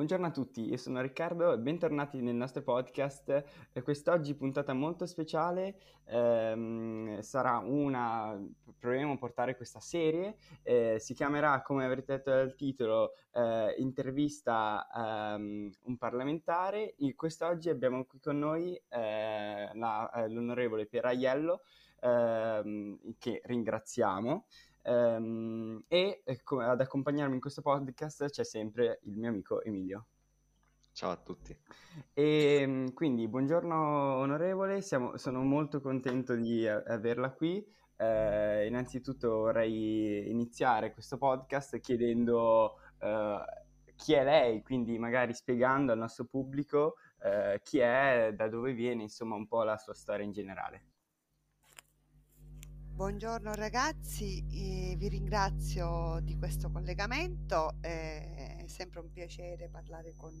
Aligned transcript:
Buongiorno 0.00 0.28
a 0.28 0.30
tutti, 0.30 0.66
io 0.66 0.78
sono 0.78 1.02
Riccardo 1.02 1.52
e 1.52 1.58
bentornati 1.58 2.22
nel 2.22 2.34
nostro 2.34 2.62
podcast. 2.62 3.44
Eh, 3.70 3.82
quest'oggi 3.82 4.34
puntata 4.34 4.72
molto 4.72 5.04
speciale, 5.04 5.78
ehm, 6.06 7.20
sarà 7.20 7.58
una, 7.58 8.34
proveremo 8.78 9.12
a 9.12 9.18
portare 9.18 9.56
questa 9.56 9.78
serie, 9.78 10.36
eh, 10.62 10.96
si 10.98 11.12
chiamerà, 11.12 11.60
come 11.60 11.84
avrete 11.84 12.16
detto 12.16 12.30
dal 12.30 12.54
titolo, 12.54 13.12
eh, 13.32 13.74
intervista 13.76 14.88
ehm, 15.36 15.70
un 15.82 15.98
parlamentare. 15.98 16.94
E 16.94 17.14
quest'oggi 17.14 17.68
abbiamo 17.68 18.06
qui 18.06 18.20
con 18.20 18.38
noi 18.38 18.74
eh, 18.88 19.70
la, 19.74 20.10
eh, 20.12 20.30
l'onorevole 20.30 20.86
Pieraiello, 20.86 21.60
ehm, 22.00 22.98
che 23.18 23.42
ringraziamo. 23.44 24.46
Um, 24.82 25.82
e 25.88 26.22
ecco, 26.24 26.60
ad 26.60 26.80
accompagnarmi 26.80 27.34
in 27.34 27.40
questo 27.40 27.60
podcast 27.60 28.30
c'è 28.30 28.44
sempre 28.44 29.00
il 29.04 29.16
mio 29.16 29.28
amico 29.28 29.62
Emilio. 29.62 30.06
Ciao 30.92 31.10
a 31.10 31.16
tutti. 31.16 31.56
E 32.12 32.58
ehm, 32.60 32.92
quindi 32.92 33.28
buongiorno 33.28 33.74
onorevole, 34.16 34.82
siamo, 34.82 35.16
sono 35.16 35.42
molto 35.42 35.80
contento 35.80 36.34
di 36.34 36.66
averla 36.66 37.32
qui. 37.32 37.64
Eh, 37.96 38.66
innanzitutto 38.66 39.28
vorrei 39.28 40.30
iniziare 40.30 40.92
questo 40.92 41.18
podcast 41.18 41.78
chiedendo 41.80 42.76
eh, 42.98 43.44
chi 43.94 44.14
è 44.14 44.24
lei, 44.24 44.62
quindi 44.62 44.98
magari 44.98 45.34
spiegando 45.34 45.92
al 45.92 45.98
nostro 45.98 46.24
pubblico 46.24 46.96
eh, 47.22 47.60
chi 47.62 47.78
è, 47.78 48.32
da 48.34 48.48
dove 48.48 48.72
viene, 48.72 49.02
insomma 49.02 49.34
un 49.36 49.46
po' 49.46 49.62
la 49.62 49.76
sua 49.76 49.94
storia 49.94 50.24
in 50.24 50.32
generale. 50.32 50.84
Buongiorno 53.00 53.54
ragazzi, 53.54 54.44
eh, 54.50 54.94
vi 54.94 55.08
ringrazio 55.08 56.20
di 56.20 56.36
questo 56.36 56.70
collegamento, 56.70 57.76
è 57.80 58.64
sempre 58.66 59.00
un 59.00 59.10
piacere 59.10 59.70
parlare 59.70 60.12
con, 60.14 60.38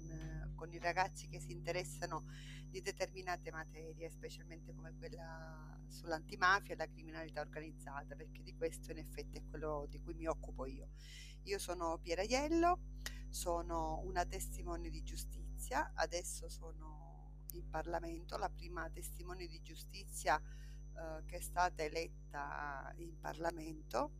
con, 0.54 0.70
i 0.70 0.78
ragazzi 0.78 1.26
che 1.26 1.40
si 1.40 1.52
interessano 1.52 2.26
di 2.68 2.82
determinate 2.82 3.50
materie, 3.50 4.10
specialmente 4.10 4.74
come 4.74 4.92
quella 4.98 5.74
sull'antimafia 5.88 6.74
e 6.74 6.76
la 6.76 6.86
criminalità 6.86 7.40
organizzata, 7.40 8.14
perché 8.14 8.42
di 8.42 8.54
questo 8.54 8.90
in 8.90 8.98
effetti 8.98 9.38
è 9.38 9.42
quello 9.48 9.86
di 9.88 9.98
cui 9.98 10.12
mi 10.12 10.26
occupo 10.26 10.66
io. 10.66 10.90
Io 11.44 11.58
sono 11.58 11.96
Piera 11.96 12.20
Iello, 12.20 12.80
sono 13.30 14.02
una 14.04 14.26
testimone 14.26 14.90
di 14.90 15.02
giustizia, 15.02 15.92
adesso 15.94 16.50
sono 16.50 17.46
in 17.52 17.70
Parlamento, 17.70 18.36
la 18.36 18.50
prima 18.50 18.86
testimone 18.90 19.46
di 19.46 19.62
giustizia 19.62 20.38
eh, 21.00 21.24
che 21.24 21.36
è 21.38 21.40
stata 21.40 21.82
eletta 21.82 22.92
in 22.96 23.18
Parlamento. 23.18 24.10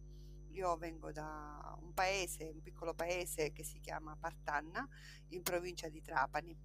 Io 0.53 0.77
vengo 0.77 1.13
da 1.13 1.77
un 1.81 1.93
paese, 1.93 2.49
un 2.49 2.63
piccolo 2.63 2.95
paese 2.95 3.53
che 3.53 3.63
si 3.63 3.81
chiama 3.81 4.17
Partanna, 4.17 4.89
in 5.29 5.43
provincia 5.43 5.89
di 5.89 6.01
Trapani. 6.01 6.59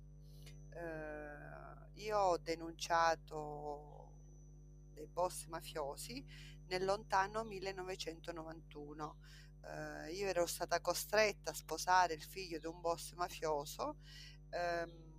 Eh, 0.70 2.00
io 2.02 2.18
ho 2.18 2.38
denunciato 2.38 4.14
dei 4.94 5.08
boss 5.08 5.48
mafiosi 5.48 6.24
nel 6.68 6.86
lontano 6.86 7.44
1991. 7.44 9.18
Eh, 9.62 10.14
io 10.14 10.28
ero 10.28 10.46
stata 10.46 10.80
costretta 10.80 11.52
a 11.52 11.54
sposare 11.54 12.14
il 12.14 12.24
figlio 12.24 12.58
di 12.58 12.68
un 12.68 12.80
boss 12.80 13.14
mafioso 13.14 13.98
ehm, 14.50 15.14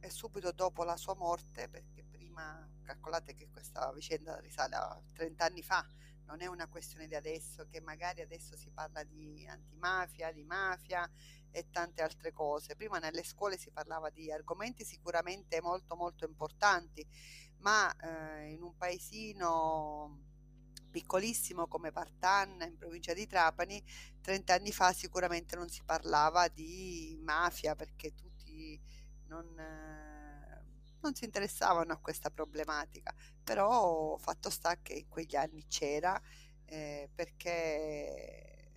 e 0.00 0.10
subito 0.10 0.50
dopo 0.52 0.82
la 0.84 0.96
sua 0.96 1.14
morte, 1.14 1.68
perché 1.68 2.04
prima 2.04 2.68
calcolate 2.88 3.34
che 3.34 3.50
questa 3.50 3.92
vicenda 3.92 4.40
risale 4.40 4.74
a 4.74 4.98
30 5.12 5.44
anni 5.44 5.62
fa, 5.62 5.86
non 6.24 6.40
è 6.40 6.46
una 6.46 6.68
questione 6.68 7.06
di 7.06 7.14
adesso, 7.14 7.66
che 7.68 7.80
magari 7.80 8.22
adesso 8.22 8.56
si 8.56 8.70
parla 8.70 9.02
di 9.04 9.46
antimafia, 9.46 10.32
di 10.32 10.42
mafia 10.44 11.08
e 11.50 11.68
tante 11.70 12.02
altre 12.02 12.32
cose. 12.32 12.76
Prima 12.76 12.98
nelle 12.98 13.24
scuole 13.24 13.58
si 13.58 13.70
parlava 13.70 14.08
di 14.08 14.32
argomenti 14.32 14.84
sicuramente 14.84 15.60
molto 15.60 15.96
molto 15.96 16.24
importanti, 16.24 17.06
ma 17.58 17.94
eh, 17.96 18.52
in 18.52 18.62
un 18.62 18.74
paesino 18.74 20.24
piccolissimo 20.90 21.68
come 21.68 21.92
Partanna 21.92 22.64
in 22.64 22.78
provincia 22.78 23.12
di 23.12 23.26
Trapani, 23.26 23.82
30 24.22 24.54
anni 24.54 24.72
fa 24.72 24.94
sicuramente 24.94 25.56
non 25.56 25.68
si 25.68 25.82
parlava 25.84 26.48
di 26.48 27.18
mafia 27.22 27.74
perché 27.74 28.14
tutti 28.14 28.80
non... 29.26 29.58
Eh, 29.58 30.07
non 31.00 31.14
si 31.14 31.24
interessavano 31.24 31.92
a 31.92 31.98
questa 31.98 32.30
problematica, 32.30 33.14
però 33.42 34.16
fatto 34.18 34.50
sta 34.50 34.76
che 34.82 34.94
in 34.94 35.08
quegli 35.08 35.36
anni 35.36 35.66
c'era 35.66 36.20
eh, 36.66 37.08
perché 37.14 38.72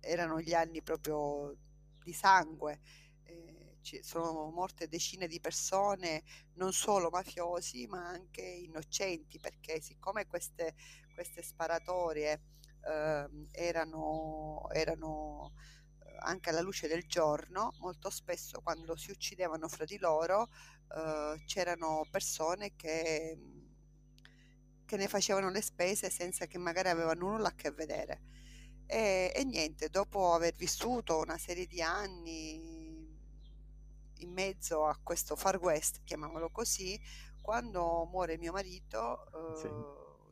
erano 0.00 0.40
gli 0.40 0.54
anni 0.54 0.82
proprio 0.82 1.54
di 2.02 2.12
sangue. 2.12 2.80
Eh, 3.24 3.78
sono 4.00 4.50
morte 4.50 4.88
decine 4.88 5.26
di 5.26 5.40
persone, 5.40 6.22
non 6.54 6.72
solo 6.72 7.10
mafiosi, 7.10 7.86
ma 7.86 8.06
anche 8.08 8.42
innocenti, 8.42 9.38
perché 9.38 9.80
siccome 9.80 10.26
queste, 10.26 10.74
queste 11.14 11.42
sparatorie 11.42 12.40
eh, 12.86 13.28
erano, 13.52 14.68
erano 14.72 15.52
anche 16.18 16.50
alla 16.50 16.60
luce 16.60 16.88
del 16.88 17.04
giorno, 17.06 17.74
molto 17.78 18.10
spesso 18.10 18.60
quando 18.60 18.96
si 18.96 19.10
uccidevano 19.10 19.68
fra 19.68 19.84
di 19.84 19.98
loro 19.98 20.48
eh, 20.94 21.42
c'erano 21.46 22.06
persone 22.10 22.74
che, 22.76 23.38
che, 24.84 24.96
ne 24.96 25.08
facevano 25.08 25.50
le 25.50 25.62
spese 25.62 26.10
senza 26.10 26.46
che 26.46 26.58
magari 26.58 26.88
avevano 26.88 27.28
nulla 27.28 27.48
a 27.48 27.54
che 27.54 27.70
vedere. 27.70 28.22
E, 28.86 29.32
e 29.34 29.44
niente, 29.44 29.88
dopo 29.88 30.34
aver 30.34 30.54
vissuto 30.54 31.18
una 31.18 31.38
serie 31.38 31.66
di 31.66 31.80
anni 31.80 32.82
in 34.18 34.32
mezzo 34.32 34.86
a 34.86 34.98
questo 35.02 35.36
Far 35.36 35.58
West, 35.58 36.02
chiamiamolo 36.04 36.50
così, 36.50 37.00
quando 37.40 38.06
muore 38.06 38.38
mio 38.38 38.52
marito 38.52 39.26
eh, 39.26 39.58
sì. 39.58 39.68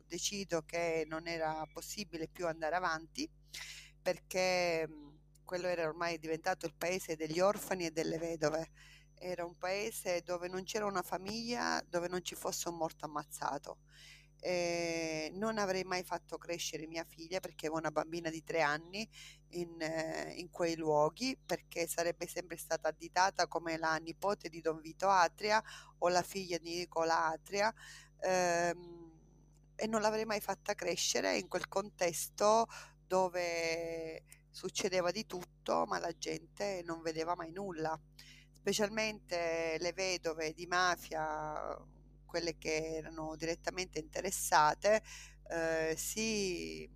decido 0.07 0.63
che 0.63 1.05
non 1.07 1.27
era 1.27 1.67
possibile 1.71 2.27
più 2.27 2.47
andare 2.47 2.75
avanti 2.75 3.29
perché 4.01 4.87
quello 5.53 5.67
era 5.67 5.87
ormai 5.87 6.17
diventato 6.17 6.65
il 6.65 6.73
paese 6.75 7.15
degli 7.15 7.39
orfani 7.39 7.85
e 7.85 7.91
delle 7.91 8.17
vedove. 8.17 8.71
Era 9.13 9.45
un 9.45 9.55
paese 9.55 10.23
dove 10.23 10.47
non 10.47 10.63
c'era 10.63 10.87
una 10.87 11.03
famiglia, 11.03 11.79
dove 11.87 12.07
non 12.07 12.23
ci 12.23 12.33
fosse 12.33 12.69
un 12.69 12.77
morto 12.77 13.05
ammazzato. 13.05 13.77
Eh, 14.39 15.29
non 15.35 15.59
avrei 15.59 15.83
mai 15.83 16.03
fatto 16.03 16.39
crescere 16.39 16.87
mia 16.87 17.05
figlia 17.07 17.39
perché 17.39 17.67
avevo 17.67 17.77
una 17.79 17.91
bambina 17.91 18.31
di 18.31 18.43
tre 18.43 18.61
anni 18.61 19.07
in, 19.49 19.79
eh, 19.79 20.33
in, 20.37 20.49
quei 20.49 20.75
luoghi 20.75 21.37
perché 21.37 21.87
sarebbe 21.87 22.25
sempre 22.25 22.57
stata 22.57 22.87
additata 22.87 23.47
come 23.47 23.77
la 23.77 23.95
nipote 23.97 24.49
di 24.49 24.59
Don 24.59 24.81
Vito 24.81 25.07
Atria 25.07 25.63
o 25.99 26.09
la 26.09 26.23
figlia 26.23 26.57
di 26.57 26.79
Nicola 26.79 27.27
Atria 27.27 27.71
ehm, 28.21 29.11
e 29.75 29.85
non 29.85 30.01
l'avrei 30.01 30.25
mai 30.25 30.41
fatta 30.41 30.73
crescere 30.73 31.37
in 31.37 31.47
quel 31.47 31.67
contesto 31.67 32.65
dove 33.05 34.23
succedeva 34.53 35.11
di 35.11 35.25
tutto, 35.25 35.85
ma 35.87 35.99
la 35.99 36.15
gente 36.15 36.83
non 36.85 37.01
vedeva 37.01 37.35
mai 37.35 37.51
nulla, 37.51 37.99
specialmente 38.53 39.77
le 39.79 39.93
vedove 39.93 40.53
di 40.53 40.67
mafia, 40.67 41.75
quelle 42.25 42.57
che 42.57 42.97
erano 42.97 43.35
direttamente 43.35 43.99
interessate, 43.99 45.03
eh, 45.49 45.95
si, 45.97 46.89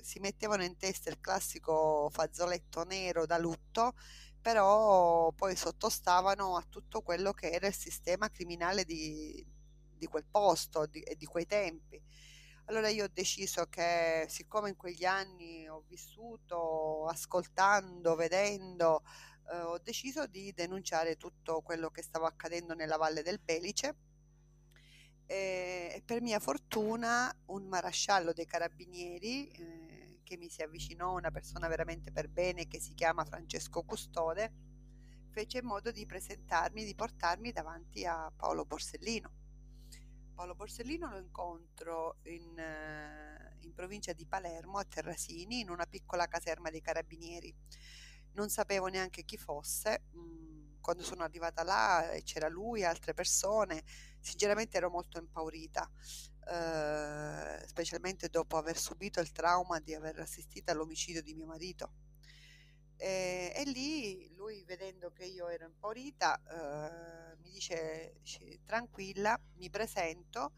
si 0.00 0.18
mettevano 0.18 0.64
in 0.64 0.76
testa 0.76 1.08
il 1.08 1.20
classico 1.20 2.10
fazzoletto 2.10 2.84
nero 2.84 3.26
da 3.26 3.38
lutto, 3.38 3.94
però 4.40 5.30
poi 5.32 5.54
sottostavano 5.54 6.56
a 6.56 6.66
tutto 6.68 7.00
quello 7.00 7.32
che 7.32 7.50
era 7.50 7.68
il 7.68 7.74
sistema 7.74 8.28
criminale 8.28 8.84
di, 8.84 9.44
di 9.96 10.06
quel 10.06 10.24
posto 10.28 10.90
e 10.90 11.14
di 11.16 11.26
quei 11.26 11.46
tempi 11.46 12.02
allora 12.66 12.88
io 12.88 13.04
ho 13.04 13.10
deciso 13.12 13.66
che 13.66 14.26
siccome 14.28 14.70
in 14.70 14.76
quegli 14.76 15.04
anni 15.04 15.68
ho 15.68 15.82
vissuto 15.88 17.06
ascoltando, 17.06 18.14
vedendo, 18.14 19.02
eh, 19.50 19.56
ho 19.58 19.78
deciso 19.78 20.26
di 20.26 20.52
denunciare 20.52 21.16
tutto 21.16 21.60
quello 21.62 21.90
che 21.90 22.02
stava 22.02 22.28
accadendo 22.28 22.74
nella 22.74 22.96
Valle 22.96 23.22
del 23.22 23.40
Pelice 23.40 23.96
e, 25.26 26.02
per 26.04 26.22
mia 26.22 26.38
fortuna 26.38 27.34
un 27.46 27.66
marasciallo 27.66 28.32
dei 28.32 28.46
carabinieri 28.46 29.48
eh, 29.50 30.20
che 30.22 30.36
mi 30.36 30.48
si 30.48 30.62
avvicinò, 30.62 31.14
una 31.16 31.30
persona 31.30 31.68
veramente 31.68 32.12
per 32.12 32.28
bene 32.28 32.68
che 32.68 32.80
si 32.80 32.94
chiama 32.94 33.24
Francesco 33.24 33.82
Custode, 33.82 34.52
fece 35.30 35.58
in 35.58 35.66
modo 35.66 35.90
di 35.90 36.06
presentarmi, 36.06 36.84
di 36.84 36.94
portarmi 36.94 37.52
davanti 37.52 38.04
a 38.04 38.30
Paolo 38.34 38.64
Borsellino 38.64 39.41
Paolo 40.34 40.54
Borsellino 40.54 41.10
lo 41.10 41.18
incontro 41.18 42.16
in, 42.24 42.58
eh, 42.58 43.56
in, 43.60 43.72
provincia 43.74 44.12
di 44.12 44.26
Palermo, 44.26 44.78
a 44.78 44.84
Terrasini, 44.84 45.60
in 45.60 45.70
una 45.70 45.86
piccola 45.86 46.26
caserma 46.26 46.70
dei 46.70 46.80
carabinieri. 46.80 47.54
Non 48.32 48.48
sapevo 48.48 48.86
neanche 48.86 49.24
chi 49.24 49.36
fosse. 49.36 50.04
Mm, 50.16 50.80
quando 50.80 51.02
sono 51.02 51.22
arrivata 51.22 51.62
là 51.62 52.10
c'era 52.24 52.48
lui 52.48 52.80
e 52.80 52.84
altre 52.84 53.14
persone. 53.14 53.84
Sinceramente 54.20 54.76
ero 54.76 54.90
molto 54.90 55.18
impaurita, 55.18 55.90
eh, 56.48 57.66
specialmente 57.66 58.28
dopo 58.28 58.56
aver 58.56 58.76
subito 58.76 59.20
il 59.20 59.32
trauma 59.32 59.80
di 59.80 59.94
aver 59.94 60.18
assistito 60.20 60.70
all'omicidio 60.70 61.22
di 61.22 61.34
mio 61.34 61.46
marito. 61.46 61.92
E, 63.02 63.52
e 63.56 63.64
lì 63.64 64.32
lui, 64.36 64.62
vedendo 64.62 65.12
io 65.24 65.48
ero 65.48 65.66
impaurita, 65.66 66.40
eh, 66.40 67.36
mi 67.42 67.50
dice, 67.50 68.20
tranquilla, 68.64 69.36
mi 69.56 69.68
presento, 69.70 70.52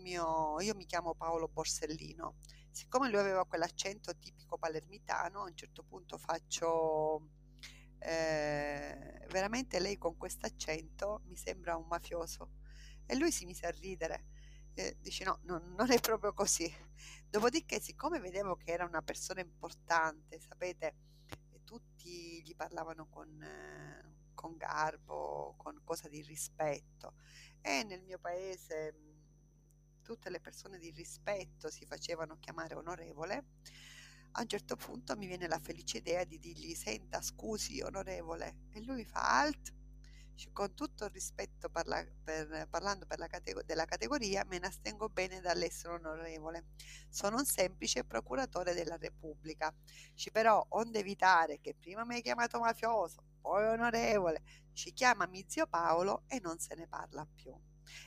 mio, 0.00 0.60
io 0.60 0.74
mi 0.74 0.86
chiamo 0.86 1.14
Paolo 1.14 1.46
Borsellino. 1.46 2.38
Siccome 2.68 3.08
lui 3.08 3.20
aveva 3.20 3.46
quell'accento 3.46 4.16
tipico 4.18 4.58
palermitano, 4.58 5.42
a 5.42 5.44
un 5.44 5.54
certo 5.54 5.84
punto 5.84 6.18
faccio 6.18 7.28
eh, 8.00 9.26
veramente 9.30 9.78
lei 9.78 9.96
con 9.96 10.16
questo 10.16 10.46
accento 10.46 11.22
mi 11.26 11.36
sembra 11.36 11.76
un 11.76 11.86
mafioso 11.86 12.50
e 13.06 13.14
lui 13.14 13.30
si 13.30 13.44
mise 13.44 13.66
a 13.66 13.70
ridere. 13.70 14.24
Eh, 14.74 14.96
dice 15.00 15.22
no, 15.22 15.38
no, 15.42 15.58
non 15.76 15.92
è 15.92 16.00
proprio 16.00 16.32
così. 16.32 16.68
Dopodiché, 17.30 17.78
siccome 17.80 18.18
vedevo 18.18 18.56
che 18.56 18.72
era 18.72 18.84
una 18.84 19.02
persona 19.02 19.40
importante, 19.40 20.40
sapete, 20.40 21.13
tutti 21.74 22.40
gli 22.44 22.54
parlavano 22.54 23.08
con, 23.08 23.44
con 24.32 24.56
garbo, 24.56 25.54
con 25.56 25.80
cosa 25.82 26.08
di 26.08 26.22
rispetto. 26.22 27.14
E 27.60 27.82
nel 27.82 28.00
mio 28.02 28.18
paese 28.20 28.94
tutte 30.02 30.30
le 30.30 30.38
persone 30.38 30.78
di 30.78 30.90
rispetto 30.90 31.70
si 31.70 31.84
facevano 31.84 32.38
chiamare 32.38 32.76
onorevole, 32.76 33.44
a 34.32 34.42
un 34.42 34.46
certo 34.48 34.76
punto 34.76 35.16
mi 35.16 35.26
viene 35.26 35.48
la 35.48 35.58
felice 35.58 35.98
idea 35.98 36.22
di 36.24 36.38
dirgli 36.38 36.74
senta 36.74 37.20
scusi 37.20 37.80
onorevole. 37.80 38.66
E 38.70 38.80
lui 38.82 39.04
fa 39.04 39.40
alt 39.40 39.72
con 40.52 40.74
tutto 40.74 41.04
il 41.04 41.10
rispetto 41.10 41.68
parla, 41.68 42.04
per, 42.22 42.66
parlando 42.68 43.06
per 43.06 43.18
la 43.18 43.26
categ- 43.26 43.64
della 43.64 43.84
categoria 43.84 44.44
me 44.46 44.58
ne 44.58 44.66
astengo 44.66 45.08
bene 45.08 45.40
dall'essere 45.40 45.94
onorevole. 45.94 46.66
Sono 47.08 47.38
un 47.38 47.44
semplice 47.44 48.04
procuratore 48.04 48.74
della 48.74 48.96
Repubblica. 48.96 49.72
Ci 50.14 50.30
però 50.30 50.64
onde 50.70 50.98
evitare 51.00 51.60
che 51.60 51.74
prima 51.74 52.04
mi 52.04 52.14
hai 52.14 52.22
chiamato 52.22 52.58
mafioso 52.58 53.22
poi 53.40 53.66
onorevole 53.66 54.42
ci 54.72 54.92
chiamami 54.92 55.44
zio 55.46 55.66
Paolo 55.66 56.24
e 56.26 56.40
non 56.40 56.58
se 56.58 56.74
ne 56.74 56.86
parla 56.86 57.26
più. 57.26 57.54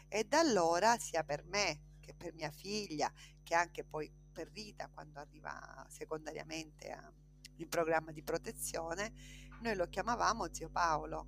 E 0.07 0.23
da 0.23 0.39
allora 0.39 0.97
sia 0.97 1.23
per 1.23 1.43
me 1.45 1.95
che 1.99 2.13
per 2.13 2.33
mia 2.33 2.51
figlia, 2.51 3.11
che 3.43 3.55
anche 3.55 3.83
poi 3.83 4.11
per 4.31 4.49
Rita 4.51 4.89
quando 4.93 5.19
arriva 5.19 5.85
secondariamente 5.89 6.91
a, 6.91 7.11
in 7.57 7.69
programma 7.69 8.11
di 8.11 8.23
protezione, 8.23 9.13
noi 9.61 9.75
lo 9.75 9.87
chiamavamo 9.87 10.53
zio 10.53 10.69
Paolo. 10.69 11.27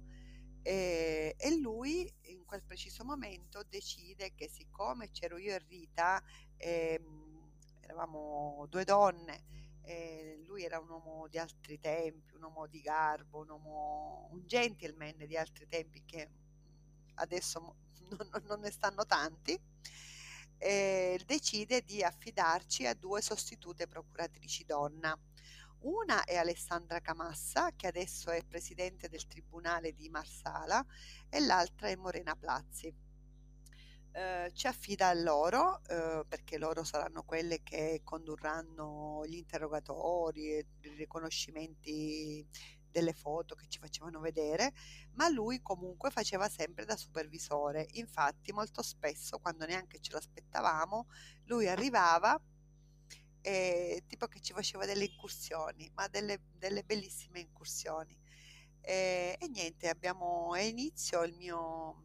E, 0.69 1.33
e, 1.35 1.57
lui 1.57 2.07
in 2.25 2.45
quel 2.45 2.61
preciso 2.61 3.03
momento 3.03 3.63
decide 3.67 4.35
che 4.35 4.47
siccome 4.47 5.09
c'ero 5.09 5.39
io 5.39 5.55
e 5.55 5.57
Rita, 5.67 6.21
ehm, 6.57 7.49
eravamo 7.79 8.67
due 8.69 8.83
donne, 8.83 9.45
eh, 9.81 10.43
lui 10.45 10.63
era 10.63 10.77
un 10.77 10.87
uomo 10.87 11.27
di 11.27 11.39
altri 11.39 11.79
tempi, 11.79 12.35
un 12.35 12.43
uomo 12.43 12.67
di 12.67 12.81
garbo, 12.81 13.39
un, 13.39 13.49
uomo, 13.49 14.29
un 14.31 14.45
gentleman 14.45 15.15
di 15.25 15.35
altri 15.35 15.67
tempi 15.67 16.03
che 16.05 16.29
adesso 17.15 17.75
non, 18.07 18.43
non 18.43 18.59
ne 18.59 18.69
stanno 18.69 19.07
tanti, 19.07 19.59
eh, 20.59 21.19
decide 21.25 21.81
di 21.81 22.03
affidarci 22.03 22.85
a 22.85 22.93
due 22.93 23.23
sostitute 23.23 23.87
procuratrici 23.87 24.65
donna. 24.65 25.17
Una 25.81 26.25
è 26.25 26.35
Alessandra 26.35 26.99
Camassa, 26.99 27.71
che 27.73 27.87
adesso 27.87 28.31
è 28.31 28.43
presidente 28.43 29.07
del 29.07 29.25
Tribunale 29.27 29.93
di 29.93 30.09
Marsala, 30.09 30.85
e 31.29 31.39
l'altra 31.39 31.87
è 31.87 31.95
Morena 31.95 32.35
Plazzi. 32.35 32.93
Eh, 34.11 34.51
ci 34.53 34.67
affida 34.67 35.07
a 35.07 35.13
loro 35.13 35.81
eh, 35.87 36.25
perché 36.27 36.57
loro 36.57 36.83
saranno 36.83 37.23
quelle 37.23 37.63
che 37.63 38.01
condurranno 38.03 39.23
gli 39.25 39.35
interrogatori 39.35 40.51
e 40.51 40.65
i 40.81 40.89
riconoscimenti 40.95 42.45
delle 42.91 43.13
foto 43.13 43.55
che 43.55 43.67
ci 43.69 43.79
facevano 43.79 44.19
vedere, 44.19 44.73
ma 45.13 45.29
lui 45.29 45.61
comunque 45.61 46.11
faceva 46.11 46.49
sempre 46.49 46.83
da 46.83 46.97
supervisore. 46.97 47.87
Infatti 47.93 48.51
molto 48.51 48.81
spesso, 48.81 49.39
quando 49.39 49.65
neanche 49.65 49.99
ce 50.01 50.11
l'aspettavamo, 50.11 51.07
lui 51.45 51.69
arrivava 51.69 52.37
e 53.49 54.03
tipo 54.07 54.27
che 54.27 54.39
ci 54.41 54.53
faceva 54.53 54.85
delle 54.85 55.05
incursioni, 55.05 55.89
ma 55.95 56.07
delle, 56.07 56.41
delle 56.57 56.83
bellissime 56.83 57.39
incursioni. 57.39 58.15
E, 58.81 59.37
e 59.39 59.47
niente, 59.47 59.89
abbiamo 59.89 60.51
a 60.53 60.61
inizio 60.61 61.23
il 61.23 61.33
mio, 61.35 62.03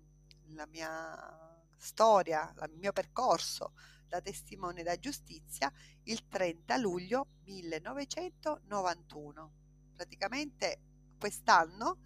la 0.55 0.67
mia 0.67 1.63
storia, 1.77 2.53
il 2.63 2.79
mio 2.79 2.93
percorso 2.93 3.73
da 4.07 4.21
testimone 4.21 4.83
da 4.83 4.99
giustizia 4.99 5.73
il 6.05 6.29
30 6.29 6.77
luglio 6.77 7.27
1991 7.45 9.53
praticamente 9.95 10.81
quest'anno, 11.19 11.99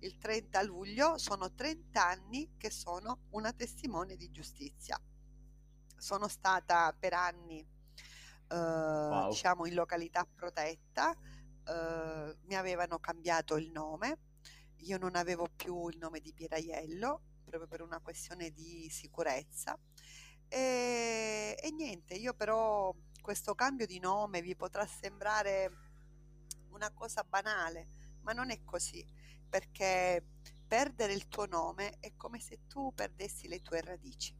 il 0.00 0.18
30 0.18 0.62
luglio, 0.62 1.18
sono 1.18 1.52
30 1.52 2.04
anni 2.04 2.54
che 2.56 2.70
sono 2.70 3.26
una 3.30 3.52
testimone 3.52 4.16
di 4.16 4.30
giustizia. 4.30 5.00
Sono 5.96 6.28
stata 6.28 6.94
per 6.96 7.14
anni, 7.14 7.66
eh, 8.48 8.56
wow. 8.56 9.28
diciamo, 9.28 9.66
in 9.66 9.74
località 9.74 10.26
protetta, 10.26 11.12
eh, 11.12 12.36
mi 12.46 12.54
avevano 12.54 12.98
cambiato 12.98 13.56
il 13.56 13.70
nome, 13.70 14.18
io 14.78 14.98
non 14.98 15.16
avevo 15.16 15.48
più 15.54 15.88
il 15.88 15.98
nome 15.98 16.20
di 16.20 16.32
Pieraiello, 16.32 17.22
proprio 17.44 17.68
per 17.68 17.82
una 17.82 18.00
questione 18.00 18.50
di 18.50 18.88
sicurezza. 18.90 19.78
E, 20.48 21.58
e 21.60 21.70
niente, 21.72 22.14
io 22.14 22.34
però 22.34 22.94
questo 23.20 23.54
cambio 23.54 23.86
di 23.86 23.98
nome 23.98 24.40
vi 24.40 24.56
potrà 24.56 24.86
sembrare 24.86 25.70
una 26.70 26.90
cosa 26.92 27.22
banale, 27.22 27.88
ma 28.22 28.32
non 28.32 28.50
è 28.50 28.62
così, 28.64 29.04
perché 29.48 30.24
perdere 30.66 31.12
il 31.12 31.28
tuo 31.28 31.46
nome 31.46 31.96
è 31.98 32.14
come 32.16 32.40
se 32.40 32.60
tu 32.66 32.92
perdessi 32.94 33.48
le 33.48 33.60
tue 33.60 33.80
radici, 33.80 34.34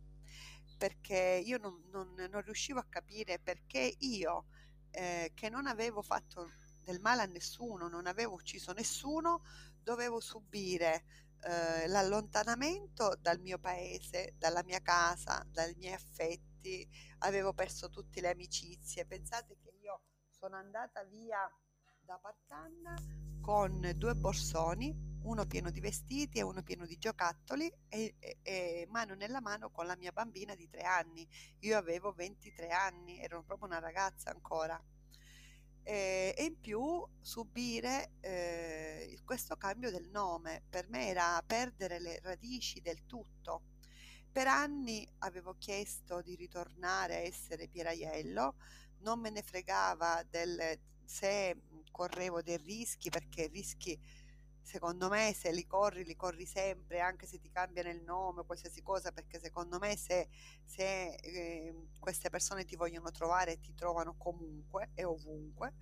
perché 0.79 1.43
io 1.45 1.59
non, 1.59 1.83
non, 1.91 2.15
non 2.15 2.41
riuscivo 2.43 2.79
a 2.79 2.87
capire 2.89 3.39
perché 3.39 3.97
io, 3.99 4.47
eh, 4.91 5.33
che 5.35 5.51
non 5.51 5.67
avevo 5.67 6.01
fatto 6.01 6.49
del 6.83 7.01
male 7.01 7.23
a 7.23 7.27
nessuno, 7.27 7.89
non 7.89 8.07
avevo 8.07 8.35
ucciso 8.35 8.73
nessuno, 8.73 9.43
dovevo 9.83 10.21
subire 10.21 11.05
eh, 11.43 11.87
l'allontanamento 11.89 13.17
dal 13.21 13.41
mio 13.41 13.59
paese, 13.59 14.35
dalla 14.39 14.63
mia 14.63 14.81
casa, 14.81 15.45
dai 15.51 15.75
miei 15.77 15.95
affetti, 15.95 16.89
avevo 17.19 17.53
perso 17.53 17.89
tutte 17.91 18.21
le 18.21 18.31
amicizie. 18.31 19.05
Pensate 19.05 19.59
che 19.59 19.71
io 19.83 20.01
sono 20.31 20.57
andata 20.57 21.03
via 21.05 21.51
da 22.09 22.17
Partanna 22.17 22.95
con 23.43 23.93
due 23.97 24.15
borsoni, 24.15 25.19
uno 25.25 25.45
pieno 25.45 25.71
di 25.71 25.79
vestiti 25.79 26.39
e 26.39 26.43
uno 26.43 26.63
pieno 26.63 26.87
di 26.87 26.97
giocattoli 26.97 27.71
e, 27.87 28.15
e, 28.19 28.39
e, 28.41 28.87
mano 28.89 29.13
nella 29.13 29.43
mano 29.43 29.69
con 29.69 29.85
la 29.85 29.95
mia 29.95 30.11
bambina 30.11 30.55
di 30.55 30.67
tre 30.71 30.85
anni. 30.85 31.29
Io 31.61 31.77
avevo 31.77 32.13
23 32.13 32.71
anni, 32.71 33.21
ero 33.21 33.43
proprio 33.43 33.69
una 33.69 33.79
ragazza 33.79 34.31
ancora. 34.31 34.83
E, 35.83 36.35
e 36.35 36.45
in 36.45 36.59
più 36.59 37.07
subire 37.21 38.13
eh, 38.21 39.21
questo 39.27 39.57
cambio 39.57 39.91
del 39.91 40.09
nome 40.09 40.63
per 40.71 40.89
me 40.89 41.09
era 41.09 41.43
perdere 41.47 42.01
le 42.01 42.21
radici 42.23 42.81
del 42.81 43.05
tutto. 43.05 43.65
Per 44.33 44.47
anni 44.47 45.07
avevo 45.19 45.57
chiesto 45.59 46.23
di 46.23 46.37
ritornare 46.37 47.17
a 47.17 47.21
essere 47.21 47.69
Pieraiello, 47.69 48.55
non 49.01 49.21
me 49.21 49.29
ne 49.29 49.43
fregava 49.43 50.23
del, 50.23 50.81
se 51.09 51.57
correvo 51.91 52.43
dei 52.43 52.59
rischi 52.59 53.09
perché 53.09 53.47
rischi 53.47 53.99
secondo 54.61 55.09
me 55.09 55.33
se 55.35 55.51
li 55.51 55.67
corri 55.67 56.05
li 56.05 56.15
corri 56.15 56.45
sempre 56.45 57.01
anche 57.01 57.27
se 57.27 57.39
ti 57.39 57.51
cambiano 57.51 57.89
il 57.89 58.03
nome 58.03 58.41
o 58.41 58.45
qualsiasi 58.45 58.83
cosa 58.83 59.11
perché 59.11 59.41
secondo 59.41 59.79
me 59.79 59.97
se, 59.97 60.29
se 60.67 61.15
eh, 61.15 61.89
queste 61.99 62.29
persone 62.29 62.67
ti 62.67 62.77
vogliono 62.77 63.11
trovare 63.11 63.59
ti 63.59 63.73
trovano 63.75 64.17
comunque 64.19 64.91
e 64.95 65.05
ovunque 65.05 65.73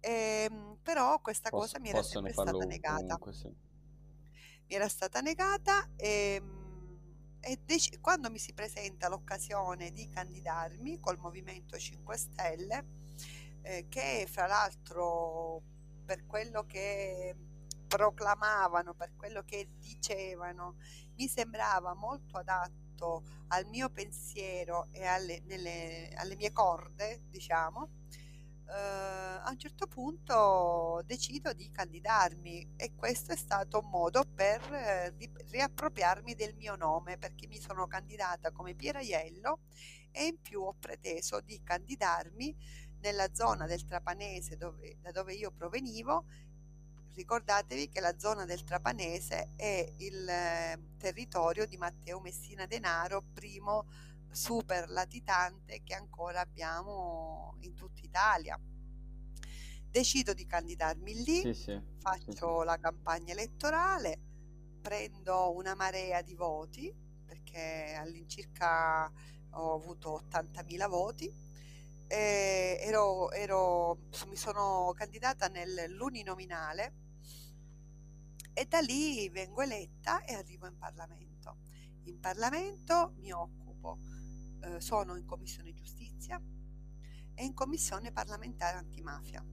e, 0.00 0.46
ehm, 0.50 0.78
però 0.82 1.20
questa 1.20 1.50
Posso, 1.50 1.64
cosa 1.64 1.80
mi 1.80 1.90
era 1.90 2.02
sempre 2.02 2.32
stata 2.32 2.64
negata 2.64 3.18
comunque, 3.18 3.32
sì. 3.34 3.48
mi 3.48 4.74
era 4.74 4.88
stata 4.88 5.20
negata 5.20 5.90
e, 5.94 6.42
e 7.40 7.60
dec- 7.66 8.00
quando 8.00 8.30
mi 8.30 8.38
si 8.38 8.54
presenta 8.54 9.10
l'occasione 9.10 9.90
di 9.90 10.08
candidarmi 10.08 10.98
col 11.00 11.18
Movimento 11.18 11.76
5 11.76 12.16
Stelle 12.16 13.07
eh, 13.68 13.86
che 13.90 14.26
fra 14.26 14.46
l'altro 14.46 15.62
per 16.06 16.24
quello 16.24 16.64
che 16.64 17.36
proclamavano, 17.86 18.94
per 18.94 19.12
quello 19.14 19.42
che 19.44 19.68
dicevano, 19.78 20.76
mi 21.16 21.28
sembrava 21.28 21.94
molto 21.94 22.38
adatto 22.38 23.24
al 23.48 23.66
mio 23.66 23.90
pensiero 23.90 24.88
e 24.90 25.04
alle, 25.04 25.42
nelle, 25.44 26.10
alle 26.16 26.36
mie 26.36 26.50
corde, 26.50 27.24
diciamo, 27.28 27.90
eh, 28.68 28.72
a 28.72 29.48
un 29.50 29.58
certo 29.58 29.86
punto 29.86 31.02
decido 31.04 31.52
di 31.52 31.70
candidarmi 31.70 32.74
e 32.76 32.94
questo 32.94 33.32
è 33.32 33.36
stato 33.36 33.80
un 33.80 33.90
modo 33.90 34.24
per 34.34 34.62
eh, 34.72 35.14
riappropriarmi 35.50 36.34
del 36.34 36.54
mio 36.54 36.74
nome 36.76 37.18
perché 37.18 37.46
mi 37.46 37.58
sono 37.58 37.86
candidata 37.86 38.50
come 38.50 38.74
Pieraiello 38.74 39.60
e 40.10 40.26
in 40.26 40.40
più 40.40 40.62
ho 40.62 40.74
preteso 40.78 41.40
di 41.40 41.60
candidarmi 41.62 42.56
nella 43.00 43.32
zona 43.34 43.66
del 43.66 43.84
Trapanese 43.84 44.56
dove, 44.56 44.98
da 45.00 45.10
dove 45.12 45.34
io 45.34 45.50
provenivo, 45.50 46.24
ricordatevi 47.14 47.88
che 47.88 48.00
la 48.00 48.18
zona 48.18 48.44
del 48.44 48.62
Trapanese 48.64 49.52
è 49.56 49.92
il 49.98 50.28
eh, 50.28 50.78
territorio 50.98 51.66
di 51.66 51.76
Matteo 51.76 52.20
Messina 52.20 52.66
Denaro, 52.66 53.22
primo 53.32 53.86
super 54.30 54.88
latitante 54.90 55.82
che 55.82 55.94
ancora 55.94 56.40
abbiamo 56.40 57.56
in 57.60 57.74
tutta 57.74 58.00
Italia. 58.02 58.58
Decido 59.90 60.34
di 60.34 60.46
candidarmi 60.46 61.14
lì, 61.24 61.40
Sì, 61.40 61.54
sì, 61.54 61.80
sì, 61.80 61.80
faccio 61.98 62.60
sì. 62.60 62.64
la 62.66 62.78
campagna 62.78 63.32
elettorale, 63.32 64.20
prendo 64.80 65.54
una 65.56 65.74
marea 65.74 66.22
di 66.22 66.34
voti, 66.34 66.94
perché 67.24 67.94
all'incirca 67.98 69.10
ho 69.52 69.74
avuto 69.74 70.12
80.000 70.12 70.86
voti. 70.88 71.32
E 72.10 72.78
ero, 72.80 73.30
ero, 73.32 74.08
mi 74.28 74.36
sono 74.36 74.92
candidata 74.96 75.48
nell'uninominale 75.48 76.94
e 78.54 78.64
da 78.64 78.80
lì 78.80 79.28
vengo 79.28 79.60
eletta 79.60 80.24
e 80.24 80.32
arrivo 80.32 80.66
in 80.66 80.78
Parlamento. 80.78 81.58
In 82.04 82.18
Parlamento 82.18 83.12
mi 83.18 83.30
occupo, 83.30 83.98
eh, 84.62 84.80
sono 84.80 85.16
in 85.16 85.26
Commissione 85.26 85.74
Giustizia 85.74 86.40
e 87.34 87.44
in 87.44 87.52
Commissione 87.52 88.10
parlamentare 88.10 88.78
antimafia. 88.78 89.44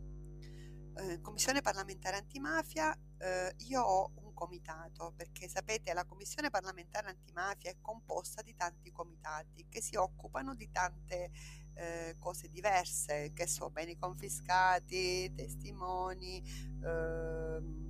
Eh, 0.97 1.13
in 1.13 1.21
Commissione 1.21 1.61
parlamentare 1.61 2.15
antimafia 2.15 2.97
eh, 3.17 3.53
io 3.67 3.81
ho 3.81 4.11
un 4.15 4.33
comitato 4.33 5.13
perché 5.15 5.47
sapete 5.47 5.93
la 5.93 6.05
Commissione 6.05 6.49
parlamentare 6.49 7.09
antimafia 7.09 7.69
è 7.69 7.77
composta 7.81 8.41
di 8.41 8.55
tanti 8.55 8.91
comitati 8.91 9.65
che 9.69 9.81
si 9.81 9.95
occupano 9.95 10.55
di 10.55 10.69
tante 10.71 11.31
eh, 11.75 12.15
cose 12.19 12.49
diverse, 12.49 13.31
che 13.33 13.47
so, 13.47 13.69
beni 13.69 13.95
confiscati, 13.97 15.31
testimoni, 15.35 16.41
ehm, 16.83 17.85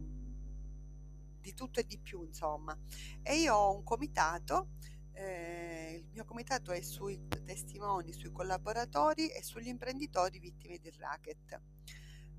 di 1.40 1.54
tutto 1.54 1.80
e 1.80 1.86
di 1.86 1.98
più, 2.00 2.24
insomma. 2.24 2.78
E 3.22 3.36
io 3.36 3.56
ho 3.56 3.76
un 3.76 3.84
comitato, 3.84 4.70
eh, 5.14 6.02
il 6.04 6.10
mio 6.12 6.26
comitato 6.26 6.72
è 6.72 6.82
sui 6.82 7.28
testimoni, 7.46 8.12
sui 8.12 8.32
collaboratori 8.32 9.30
e 9.30 9.44
sugli 9.44 9.68
imprenditori 9.68 10.40
vittime 10.40 10.78
di 10.80 10.92
racket. 10.98 11.62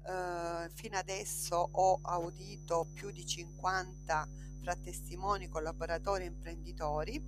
Uh, 0.07 0.71
fino 0.73 0.97
adesso 0.97 1.57
ho 1.57 1.99
audito 2.01 2.87
più 2.93 3.11
di 3.11 3.27
50 3.27 4.29
fra 4.61 4.77
testimoni, 4.77 5.49
collaboratori 5.49 6.23
e 6.23 6.27
imprenditori. 6.27 7.21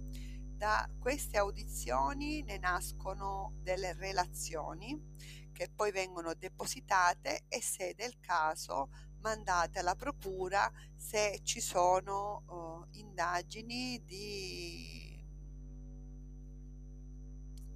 Da 0.59 0.91
queste 0.99 1.39
audizioni 1.39 2.43
ne 2.43 2.59
nascono 2.59 3.61
delle 3.63 3.93
relazioni 3.93 5.01
che 5.53 5.71
poi 5.73 5.93
vengono 5.93 6.35
depositate 6.35 7.45
e 7.47 7.63
se 7.63 7.95
del 7.95 8.19
caso 8.19 8.91
mandate 9.21 9.79
alla 9.79 9.95
procura 9.95 10.69
se 10.97 11.43
ci 11.45 11.61
sono 11.61 12.43
uh, 12.49 12.99
indagini 12.99 14.03
di, 14.05 15.25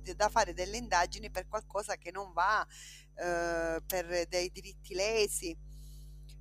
di, 0.01 0.17
da 0.17 0.29
fare 0.29 0.53
delle 0.53 0.77
indagini 0.77 1.31
per 1.31 1.47
qualcosa 1.47 1.95
che 1.95 2.11
non 2.11 2.33
va 2.33 2.67
uh, 2.67 3.81
per 3.87 4.27
dei 4.27 4.51
diritti 4.51 4.95
lesi. 4.95 5.57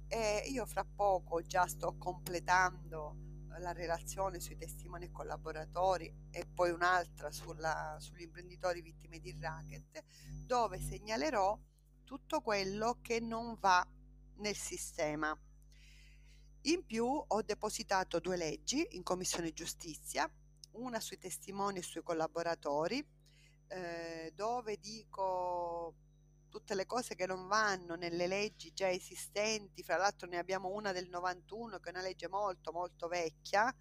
E 0.07 0.45
io 0.47 0.65
fra 0.65 0.83
poco 0.83 1.43
già 1.43 1.67
sto 1.67 1.95
completando 1.99 3.29
la 3.59 3.71
relazione 3.71 4.39
sui 4.39 4.57
testimoni 4.57 5.05
e 5.05 5.11
collaboratori 5.11 6.13
e 6.31 6.45
poi 6.45 6.71
un'altra 6.71 7.31
sulla, 7.31 7.97
sugli 7.99 8.21
imprenditori 8.21 8.81
vittime 8.81 9.19
di 9.19 9.35
racket 9.39 10.03
dove 10.45 10.79
segnalerò 10.79 11.57
tutto 12.03 12.41
quello 12.41 12.99
che 13.01 13.19
non 13.19 13.55
va 13.59 13.87
nel 14.37 14.55
sistema. 14.55 15.37
In 16.65 16.85
più 16.85 17.05
ho 17.05 17.41
depositato 17.41 18.19
due 18.19 18.37
leggi 18.37 18.85
in 18.91 19.03
Commissione 19.03 19.53
Giustizia, 19.53 20.29
una 20.71 20.99
sui 20.99 21.17
testimoni 21.17 21.79
e 21.79 21.83
sui 21.83 22.03
collaboratori, 22.03 23.03
eh, 23.67 24.31
dove 24.35 24.77
dico 24.77 25.95
tutte 26.51 26.75
le 26.75 26.85
cose 26.85 27.15
che 27.15 27.25
non 27.25 27.47
vanno 27.47 27.95
nelle 27.95 28.27
leggi 28.27 28.73
già 28.73 28.89
esistenti, 28.89 29.81
fra 29.81 29.95
l'altro 29.97 30.27
ne 30.27 30.37
abbiamo 30.37 30.67
una 30.67 30.91
del 30.91 31.07
91 31.07 31.79
che 31.79 31.89
è 31.89 31.93
una 31.93 32.03
legge 32.03 32.27
molto 32.27 32.71
molto 32.71 33.07
vecchia 33.07 33.73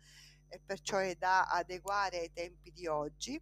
e 0.49 0.61
perciò 0.65 0.99
è 0.99 1.17
da 1.17 1.47
adeguare 1.47 2.21
ai 2.21 2.33
tempi 2.33 2.71
di 2.73 2.87
oggi. 2.87 3.39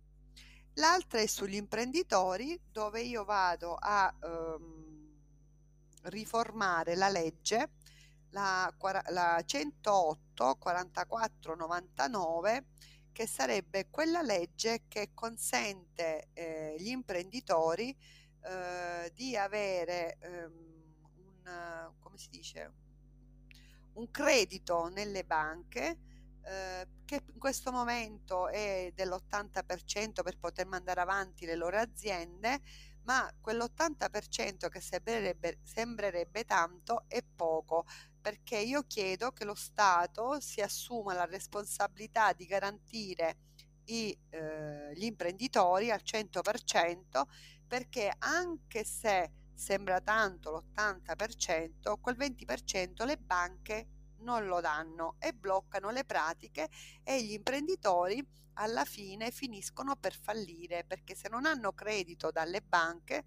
L'altra 0.74 1.20
è 1.20 1.26
sugli 1.26 1.56
imprenditori 1.56 2.58
dove 2.70 3.02
io 3.02 3.24
vado 3.24 3.74
a 3.74 4.12
ehm, 4.18 5.12
riformare 6.04 6.94
la 6.94 7.08
legge, 7.08 7.70
la, 8.30 8.72
la 9.08 9.42
108 9.44 10.56
44 10.58 11.54
99 11.54 12.64
che 13.12 13.26
sarebbe 13.26 13.88
quella 13.90 14.22
legge 14.22 14.84
che 14.86 15.10
consente 15.12 16.28
eh, 16.34 16.76
gli 16.78 16.88
imprenditori 16.88 17.94
eh, 18.42 19.10
di 19.14 19.36
avere 19.36 20.18
ehm, 20.20 20.52
un, 21.16 21.92
come 21.98 22.18
si 22.18 22.28
dice, 22.30 22.72
un 23.94 24.10
credito 24.10 24.88
nelle 24.88 25.24
banche 25.24 25.98
eh, 26.48 26.88
che 27.04 27.22
in 27.32 27.38
questo 27.38 27.70
momento 27.72 28.48
è 28.48 28.92
dell'80% 28.94 30.22
per 30.22 30.38
poter 30.38 30.66
mandare 30.66 31.00
avanti 31.00 31.46
le 31.46 31.56
loro 31.56 31.78
aziende, 31.78 32.60
ma 33.02 33.30
quell'80% 33.40 34.68
che 34.68 34.80
sembrerebbe, 34.80 35.58
sembrerebbe 35.62 36.44
tanto 36.44 37.04
è 37.08 37.22
poco 37.22 37.86
perché 38.20 38.58
io 38.58 38.82
chiedo 38.86 39.32
che 39.32 39.44
lo 39.44 39.54
Stato 39.54 40.40
si 40.40 40.60
assuma 40.60 41.14
la 41.14 41.24
responsabilità 41.24 42.32
di 42.32 42.46
garantire 42.46 43.36
i, 43.86 44.16
eh, 44.30 44.92
gli 44.94 45.04
imprenditori 45.04 45.90
al 45.90 46.02
100% 46.02 47.26
perché 47.68 48.12
anche 48.18 48.84
se 48.84 49.30
sembra 49.54 50.00
tanto 50.00 50.64
l'80%, 50.74 52.00
quel 52.00 52.16
20% 52.16 53.04
le 53.04 53.16
banche 53.18 53.86
non 54.20 54.46
lo 54.46 54.60
danno 54.60 55.14
e 55.18 55.32
bloccano 55.32 55.90
le 55.90 56.04
pratiche 56.04 56.68
e 57.04 57.22
gli 57.22 57.32
imprenditori 57.32 58.24
alla 58.54 58.84
fine 58.84 59.30
finiscono 59.30 59.94
per 59.94 60.14
fallire 60.14 60.84
perché 60.84 61.14
se 61.14 61.28
non 61.28 61.44
hanno 61.44 61.72
credito 61.72 62.32
dalle 62.32 62.60
banche 62.60 63.24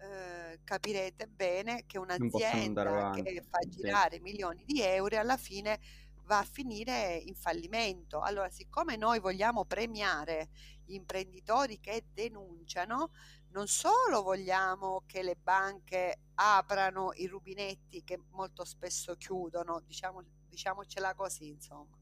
eh, 0.00 0.60
capirete 0.62 1.26
bene 1.26 1.84
che 1.86 1.98
un'azienda 1.98 3.10
che 3.10 3.42
fa 3.48 3.58
girare 3.66 4.16
sì. 4.16 4.22
milioni 4.22 4.62
di 4.64 4.80
euro 4.80 5.18
alla 5.18 5.36
fine 5.36 5.80
va 6.28 6.38
a 6.38 6.44
finire 6.44 7.16
in 7.24 7.34
fallimento. 7.34 8.20
Allora, 8.20 8.50
siccome 8.50 8.96
noi 8.96 9.18
vogliamo 9.18 9.64
premiare 9.64 10.50
gli 10.84 10.92
imprenditori 10.92 11.80
che 11.80 12.04
denunciano, 12.12 13.10
non 13.58 13.66
solo 13.66 14.22
vogliamo 14.22 15.02
che 15.04 15.20
le 15.24 15.34
banche 15.34 16.20
aprano 16.36 17.10
i 17.14 17.26
rubinetti 17.26 18.04
che 18.04 18.20
molto 18.30 18.64
spesso 18.64 19.16
chiudono, 19.16 19.82
diciamo, 19.84 20.22
diciamocela 20.48 21.12
così, 21.16 21.48
insomma, 21.48 21.96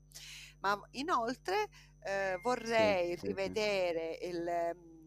ma 0.61 0.79
inoltre 0.91 1.69
eh, 2.03 2.39
vorrei 2.43 3.17
sì, 3.17 3.27
rivedere 3.29 4.19
sì. 4.21 4.27
Il, 4.27 4.45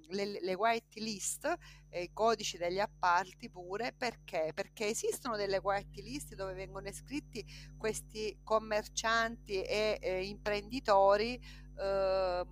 le, 0.07 0.41
le, 0.41 0.53
white 0.55 0.99
list 0.99 1.55
e 1.87 2.01
i 2.01 2.11
codici 2.11 2.57
degli 2.57 2.79
appalti 2.79 3.47
pure 3.51 3.93
perché? 3.95 4.51
Perché 4.55 4.87
esistono 4.87 5.35
delle 5.35 5.59
white 5.61 6.01
list 6.01 6.33
dove 6.33 6.53
vengono 6.53 6.87
iscritti 6.87 7.45
questi 7.77 8.39
commercianti 8.43 9.61
e 9.61 9.99
eh, 10.01 10.25
imprenditori 10.25 11.39
eh, 11.79 12.43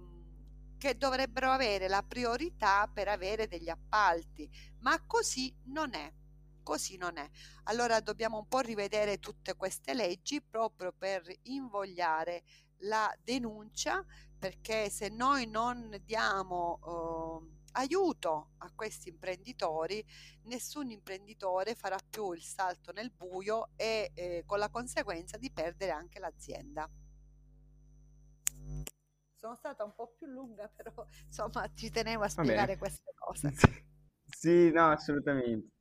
che 0.77 0.97
dovrebbero 0.97 1.51
avere 1.51 1.87
la 1.87 2.03
priorità 2.03 2.89
per 2.91 3.07
avere 3.07 3.47
degli 3.47 3.69
appalti, 3.69 4.49
ma 4.79 5.01
così 5.05 5.53
non 5.65 5.93
è. 5.93 6.11
Così 6.63 6.97
non 6.97 7.17
è. 7.17 7.29
Allora 7.63 7.99
dobbiamo 8.01 8.37
un 8.37 8.47
po' 8.47 8.59
rivedere 8.59 9.19
tutte 9.19 9.55
queste 9.55 9.93
leggi 9.93 10.41
proprio 10.41 10.91
per 10.91 11.23
invogliare 11.43 12.43
la 12.81 13.13
denuncia, 13.23 14.03
perché 14.37 14.89
se 14.89 15.09
noi 15.09 15.47
non 15.47 16.01
diamo 16.03 17.41
eh, 17.41 17.57
aiuto 17.73 18.51
a 18.57 18.71
questi 18.75 19.09
imprenditori, 19.09 20.05
nessun 20.43 20.91
imprenditore 20.91 21.73
farà 21.73 21.97
più 22.07 22.33
il 22.33 22.43
salto 22.43 22.91
nel 22.91 23.11
buio 23.11 23.69
e 23.75 24.11
eh, 24.13 24.43
con 24.45 24.59
la 24.59 24.69
conseguenza 24.69 25.37
di 25.37 25.49
perdere 25.51 25.91
anche 25.91 26.19
l'azienda 26.19 26.89
sono 29.39 29.55
stata 29.55 29.83
un 29.83 29.93
po' 29.95 30.13
più 30.17 30.27
lunga, 30.27 30.69
però 30.75 31.05
insomma 31.25 31.69
ci 31.73 31.89
tenevo 31.89 32.23
a 32.23 32.29
spiegare 32.29 32.77
queste 32.77 33.13
cose. 33.15 33.53
Sì, 34.29 34.71
no, 34.71 34.89
assolutamente. 34.91 35.71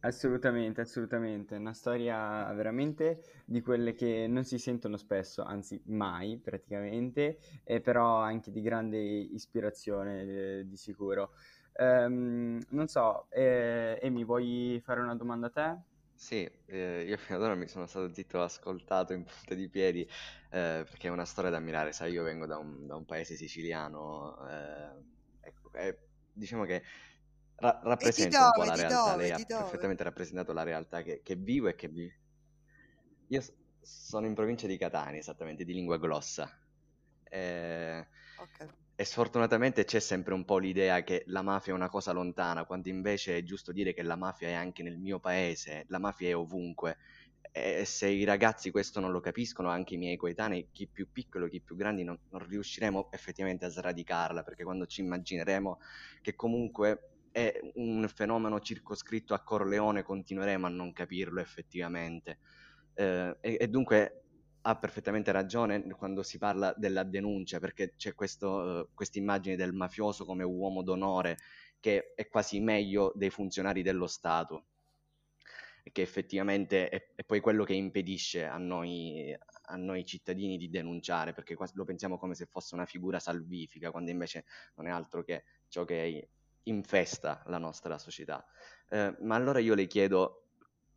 Assolutamente, 0.00 0.82
assolutamente. 0.82 1.56
Una 1.56 1.72
storia 1.72 2.52
veramente 2.52 3.42
di 3.46 3.62
quelle 3.62 3.94
che 3.94 4.26
non 4.28 4.44
si 4.44 4.58
sentono 4.58 4.98
spesso, 4.98 5.42
anzi 5.42 5.80
mai 5.86 6.38
praticamente, 6.38 7.38
e 7.64 7.80
però 7.80 8.18
anche 8.18 8.50
di 8.50 8.60
grande 8.60 8.98
ispirazione 8.98 10.22
eh, 10.58 10.64
di 10.66 10.76
sicuro. 10.76 11.32
Um, 11.76 12.60
non 12.70 12.86
so, 12.88 13.26
eh, 13.30 13.98
Emi, 14.02 14.24
vuoi 14.24 14.78
fare 14.84 15.00
una 15.00 15.14
domanda 15.16 15.46
a 15.46 15.50
te? 15.50 15.93
Sì, 16.16 16.44
eh, 16.66 17.04
io 17.06 17.16
fino 17.16 17.38
ad 17.38 17.44
ora 17.44 17.54
mi 17.56 17.66
sono 17.68 17.86
stato 17.86 18.12
zitto, 18.14 18.40
ascoltato 18.40 19.12
in 19.12 19.24
punta 19.24 19.54
di 19.54 19.68
piedi, 19.68 20.02
eh, 20.02 20.08
perché 20.88 21.08
è 21.08 21.10
una 21.10 21.24
storia 21.24 21.50
da 21.50 21.56
ammirare, 21.58 21.92
sai, 21.92 22.12
io 22.12 22.22
vengo 22.22 22.46
da 22.46 22.56
un, 22.56 22.86
da 22.86 22.94
un 22.96 23.04
paese 23.04 23.36
siciliano, 23.36 24.36
eh, 24.48 25.04
ecco, 25.40 25.72
e 25.72 25.98
diciamo 26.30 26.64
che 26.64 26.82
ra- 27.56 27.80
rappresenta 27.82 28.44
un 28.44 28.52
po' 28.52 28.62
dove? 28.62 28.64
la 28.64 28.74
Di 28.74 28.84
realtà, 28.84 29.14
dove? 29.14 29.16
lei 29.16 29.32
ha 29.32 29.38
Di 29.38 29.44
dove? 29.46 29.94
perfettamente 29.94 30.04
rappresentato 30.04 30.52
la 30.52 30.62
realtà 30.62 31.02
che, 31.02 31.20
che 31.22 31.34
vivo 31.36 31.68
e 31.68 31.74
che 31.74 31.88
vivo. 31.88 32.12
Io 33.28 33.40
s- 33.40 33.52
sono 33.80 34.26
in 34.26 34.34
provincia 34.34 34.66
di 34.66 34.76
Catania, 34.78 35.18
esattamente, 35.20 35.64
di 35.64 35.72
lingua 35.74 35.98
glossa. 35.98 36.50
Eh, 37.22 38.06
Ok. 38.36 38.60
E 38.96 39.04
sfortunatamente 39.04 39.84
c'è 39.84 39.98
sempre 39.98 40.34
un 40.34 40.44
po' 40.44 40.58
l'idea 40.58 41.02
che 41.02 41.24
la 41.26 41.42
mafia 41.42 41.72
è 41.72 41.76
una 41.76 41.88
cosa 41.88 42.12
lontana, 42.12 42.64
quando 42.64 42.88
invece 42.88 43.38
è 43.38 43.42
giusto 43.42 43.72
dire 43.72 43.92
che 43.92 44.02
la 44.02 44.16
mafia 44.16 44.48
è 44.48 44.52
anche 44.52 44.82
nel 44.84 44.98
mio 44.98 45.18
paese, 45.18 45.84
la 45.88 45.98
mafia 45.98 46.28
è 46.28 46.36
ovunque. 46.36 46.98
E 47.50 47.84
se 47.84 48.08
i 48.08 48.24
ragazzi 48.24 48.70
questo 48.70 49.00
non 49.00 49.10
lo 49.10 49.20
capiscono, 49.20 49.68
anche 49.68 49.94
i 49.94 49.96
miei 49.96 50.16
coetanei, 50.16 50.68
chi 50.72 50.86
più 50.86 51.10
piccolo, 51.10 51.48
chi 51.48 51.60
più 51.60 51.76
grandi, 51.76 52.04
non, 52.04 52.18
non 52.30 52.46
riusciremo 52.46 53.10
effettivamente 53.10 53.64
a 53.64 53.68
sradicarla, 53.68 54.42
perché 54.42 54.64
quando 54.64 54.86
ci 54.86 55.00
immagineremo 55.02 55.78
che 56.20 56.34
comunque 56.34 57.10
è 57.32 57.60
un 57.74 58.08
fenomeno 58.12 58.60
circoscritto 58.60 59.34
a 59.34 59.42
Corleone, 59.42 60.02
continueremo 60.02 60.66
a 60.66 60.70
non 60.70 60.92
capirlo 60.92 61.40
effettivamente. 61.40 62.38
Eh, 62.94 63.36
e, 63.40 63.56
e 63.60 63.68
dunque 63.68 64.23
ha 64.66 64.76
perfettamente 64.76 65.30
ragione 65.30 65.86
quando 65.90 66.22
si 66.22 66.38
parla 66.38 66.72
della 66.76 67.02
denuncia, 67.02 67.58
perché 67.58 67.94
c'è 67.96 68.14
questa 68.14 68.86
immagine 69.12 69.56
del 69.56 69.74
mafioso 69.74 70.24
come 70.24 70.42
uomo 70.42 70.82
d'onore 70.82 71.36
che 71.78 72.14
è 72.14 72.28
quasi 72.28 72.60
meglio 72.60 73.12
dei 73.14 73.28
funzionari 73.28 73.82
dello 73.82 74.06
Stato, 74.06 74.68
che 75.92 76.00
effettivamente 76.00 76.88
è, 76.88 77.10
è 77.14 77.24
poi 77.24 77.40
quello 77.40 77.64
che 77.64 77.74
impedisce 77.74 78.46
a 78.46 78.56
noi, 78.56 79.36
a 79.66 79.76
noi 79.76 80.02
cittadini 80.06 80.56
di 80.56 80.70
denunciare, 80.70 81.34
perché 81.34 81.54
lo 81.74 81.84
pensiamo 81.84 82.16
come 82.16 82.34
se 82.34 82.46
fosse 82.46 82.74
una 82.74 82.86
figura 82.86 83.18
salvifica, 83.18 83.90
quando 83.90 84.10
invece 84.10 84.46
non 84.76 84.86
è 84.86 84.90
altro 84.90 85.22
che 85.22 85.44
ciò 85.68 85.84
che 85.84 86.30
infesta 86.62 87.42
la 87.48 87.58
nostra 87.58 87.98
società. 87.98 88.42
Eh, 88.88 89.14
ma 89.20 89.34
allora 89.34 89.58
io 89.58 89.74
le 89.74 89.86
chiedo 89.86 90.43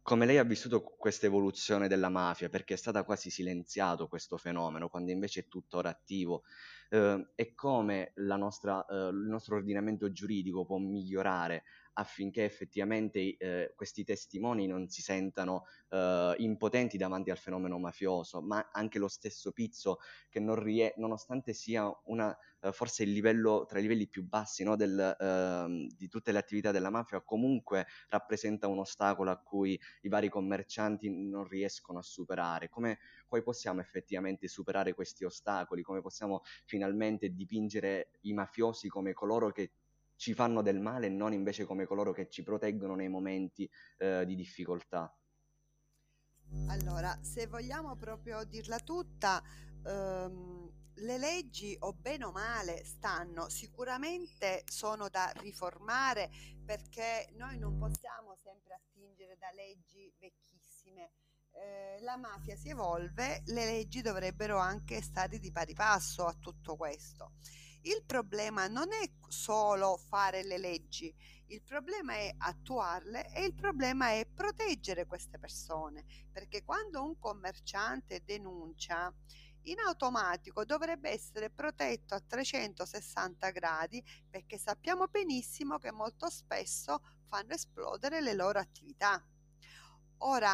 come 0.08 0.26
lei 0.26 0.38
ha 0.38 0.44
vissuto 0.44 0.82
questa 0.84 1.26
evoluzione 1.26 1.90
della 1.90 2.08
mafia, 2.08 2.48
perché 2.48 2.76
è 2.76 2.78
stato 2.78 3.04
quasi 3.04 3.30
silenziato 3.30 4.08
questo 4.08 4.38
fenomeno, 4.38 4.88
quando 4.88 5.12
invece 5.12 5.42
è 5.42 5.48
tuttora 5.50 5.90
attivo, 5.90 6.44
eh, 6.92 7.32
e 7.36 7.54
come 7.54 8.14
nostra, 8.16 8.86
eh, 8.86 9.10
il 9.10 9.28
nostro 9.28 9.58
ordinamento 9.58 10.10
giuridico 10.10 10.66
può 10.66 10.78
migliorare 10.78 11.64
affinché 12.00 12.44
effettivamente 12.46 13.38
eh, 13.38 13.74
questi 13.76 14.04
testimoni 14.04 14.68
non 14.68 14.88
si 14.88 15.02
sentano 15.02 15.64
eh, 15.90 16.36
impotenti 16.38 16.96
davanti 16.98 17.32
al 17.32 17.38
fenomeno 17.38 17.80
mafioso, 17.80 18.42
ma 18.42 18.70
anche 18.72 19.00
lo 19.00 19.08
stesso 19.08 19.52
Pizzo 19.52 19.98
che 20.30 20.40
non 20.40 20.56
rie- 20.62 20.94
nonostante 20.98 21.54
sia 21.54 21.92
una, 22.06 22.36
eh, 22.62 22.72
forse 22.72 23.02
il 23.04 23.12
livello 23.12 23.66
tra 23.68 23.80
i 23.80 23.82
livelli 23.82 24.08
più 24.08 24.24
bassi 24.24 24.64
no, 24.64 24.76
del, 24.76 25.16
ehm, 25.20 25.88
di 25.96 26.08
tutte 26.08 26.32
le 26.32 26.38
attività 26.38 26.72
della 26.72 26.90
mafia, 26.92 27.22
comunque 27.22 27.88
rappresenta 28.10 28.68
un 28.68 28.80
ostacolo 28.80 29.32
a 29.32 29.38
cui 29.42 29.80
i 30.02 30.08
vari 30.10 30.30
commercianti 30.30 31.10
non 31.10 31.46
riescono 31.48 32.00
a 32.00 32.04
superare. 32.04 32.70
Come, 32.70 33.00
come 33.26 33.42
possiamo 33.42 33.80
effettivamente 33.82 34.48
superare 34.48 34.94
questi 34.94 35.24
ostacoli? 35.26 35.82
Come 35.82 36.02
possiamo 36.02 36.42
finalmente 36.66 37.30
dipingere 37.34 38.12
i 38.22 38.34
mafiosi 38.34 38.88
come 38.88 39.14
coloro 39.14 39.52
che 39.52 39.72
ci 40.18 40.34
fanno 40.34 40.62
del 40.62 40.82
male 40.82 41.06
e 41.06 41.10
non 41.10 41.32
invece 41.32 41.64
come 41.64 41.86
coloro 41.86 42.12
che 42.12 42.28
ci 42.28 42.44
proteggono 42.44 42.96
nei 42.96 43.08
momenti 43.08 43.70
eh, 43.98 44.26
di 44.26 44.36
difficoltà. 44.36 45.16
Allora, 46.68 47.18
se 47.22 47.48
vogliamo 47.48 47.96
proprio 47.96 48.44
dirla 48.44 48.80
tutta, 48.80 49.42
ehm, 49.86 50.72
le 50.96 51.18
leggi 51.18 51.76
o 51.80 51.94
bene 51.94 52.26
o 52.26 52.32
male 52.32 52.84
stanno, 52.84 53.50
sicuramente 53.50 54.64
sono 54.66 55.10
da 55.10 55.32
riformare 55.36 56.30
perché 56.66 57.30
noi 57.36 57.58
non 57.60 57.78
possiamo 57.78 58.36
sempre 58.42 58.74
attingere 58.74 59.38
da 59.38 59.52
leggi 59.54 60.12
vecchissime. 60.18 61.12
Eh, 61.52 62.00
la 62.02 62.18
mafia 62.18 62.56
si 62.56 62.70
evolve, 62.70 63.42
le 63.46 63.66
leggi 63.66 64.02
dovrebbero 64.02 64.58
anche 64.58 65.02
stare 65.02 65.40
di 65.40 65.52
pari 65.52 65.74
passo 65.74 66.26
a 66.26 66.34
tutto 66.34 66.76
questo. 66.76 67.34
Il 67.88 68.04
problema 68.06 68.68
non 68.68 68.92
è 68.92 69.10
solo 69.30 69.96
fare 69.96 70.44
le 70.44 70.58
leggi, 70.58 71.14
il 71.48 71.62
problema 71.62 72.16
è 72.16 72.36
attuarle 72.38 73.34
e 73.34 73.46
il 73.46 73.54
problema 73.54 74.10
è 74.10 74.26
proteggere 74.26 75.06
queste 75.06 75.40
persone, 75.40 76.04
perché 76.30 76.66
quando 76.66 77.02
un 77.02 77.18
commerciante 77.18 78.24
denuncia, 78.26 79.14
in 79.64 79.80
automatico 79.80 80.66
dovrebbe 80.66 81.12
essere 81.12 81.50
protetto 81.50 82.14
a 82.14 82.20
360 82.20 83.52
gradi 83.52 84.04
perché 84.30 84.58
sappiamo 84.58 85.08
benissimo 85.08 85.78
che 85.78 85.92
molto 85.92 86.30
spesso 86.30 87.02
fanno 87.30 87.54
esplodere 87.54 88.20
le 88.20 88.34
loro 88.34 88.60
attività. 88.60 89.26
Ora, 90.20 90.54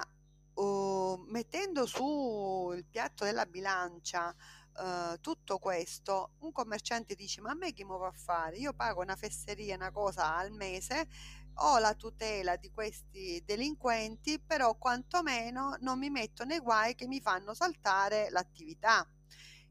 uh, 0.53 1.25
mettendo 1.29 1.87
su 1.87 2.71
il 2.75 2.85
piatto 2.85 3.23
della 3.23 3.47
bilancia 3.47 4.35
uh, 4.77 5.19
tutto 5.19 5.57
questo, 5.59 6.31
un 6.39 6.51
commerciante 6.51 7.15
dice 7.15 7.41
ma 7.41 7.51
a 7.51 7.55
me 7.55 7.73
chi 7.73 7.83
mi 7.83 7.97
va 7.97 8.07
a 8.07 8.11
fare? 8.11 8.57
Io 8.57 8.73
pago 8.73 9.01
una 9.01 9.15
fesseria, 9.15 9.75
una 9.75 9.91
cosa 9.91 10.35
al 10.35 10.51
mese, 10.51 11.07
ho 11.55 11.77
la 11.77 11.93
tutela 11.93 12.55
di 12.55 12.71
questi 12.71 13.41
delinquenti, 13.45 14.39
però 14.39 14.75
quantomeno 14.75 15.77
non 15.81 15.99
mi 15.99 16.09
metto 16.09 16.43
nei 16.45 16.59
guai 16.59 16.95
che 16.95 17.07
mi 17.07 17.21
fanno 17.21 17.53
saltare 17.53 18.29
l'attività. 18.29 19.07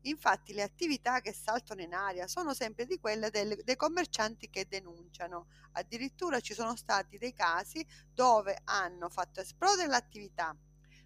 Infatti 0.02 0.52
le 0.52 0.62
attività 0.62 1.20
che 1.20 1.32
saltano 1.32 1.80
in 1.80 1.94
aria 1.94 2.26
sono 2.26 2.54
sempre 2.54 2.86
di 2.86 2.98
quelle 2.98 3.30
del, 3.30 3.60
dei 3.62 3.76
commercianti 3.76 4.50
che 4.50 4.66
denunciano. 4.68 5.46
Addirittura 5.72 6.40
ci 6.40 6.54
sono 6.54 6.74
stati 6.76 7.18
dei 7.18 7.32
casi 7.32 7.86
dove 8.12 8.58
hanno 8.64 9.08
fatto 9.08 9.40
esplodere 9.40 9.88
l'attività, 9.88 10.56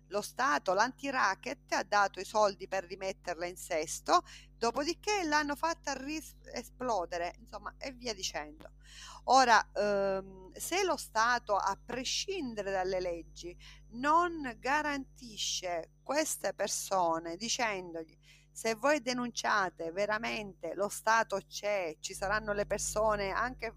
lo 0.09 0.21
Stato, 0.21 0.73
l'anti-racket, 0.73 1.73
ha 1.73 1.83
dato 1.83 2.21
i 2.21 2.25
soldi 2.25 2.69
per 2.69 2.85
rimetterla 2.85 3.47
in 3.47 3.57
sesto, 3.57 4.23
dopodiché 4.57 5.25
l'hanno 5.25 5.57
fatta 5.57 5.93
ris- 5.95 6.35
esplodere, 6.53 7.35
insomma, 7.39 7.75
e 7.79 7.93
via 7.93 8.15
dicendo. 8.15 8.71
Ora, 9.25 9.67
ehm, 9.75 10.53
se 10.53 10.85
lo 10.85 10.97
Stato, 10.97 11.57
a 11.57 11.79
prescindere 11.83 12.71
dalle 12.71 13.01
leggi, 13.01 13.57
non 13.91 14.57
garantisce 14.59 15.91
queste 16.03 16.55
persone 16.55 17.37
dicendogli 17.37 18.17
se 18.57 18.75
voi 18.75 19.03
denunciate 19.03 19.93
veramente 19.93 20.73
lo 20.75 20.89
Stato 20.89 21.39
c'è, 21.47 21.95
ci 22.01 22.15
saranno 22.15 22.55
le 22.55 22.65
persone 22.65 23.31
anche 23.31 23.75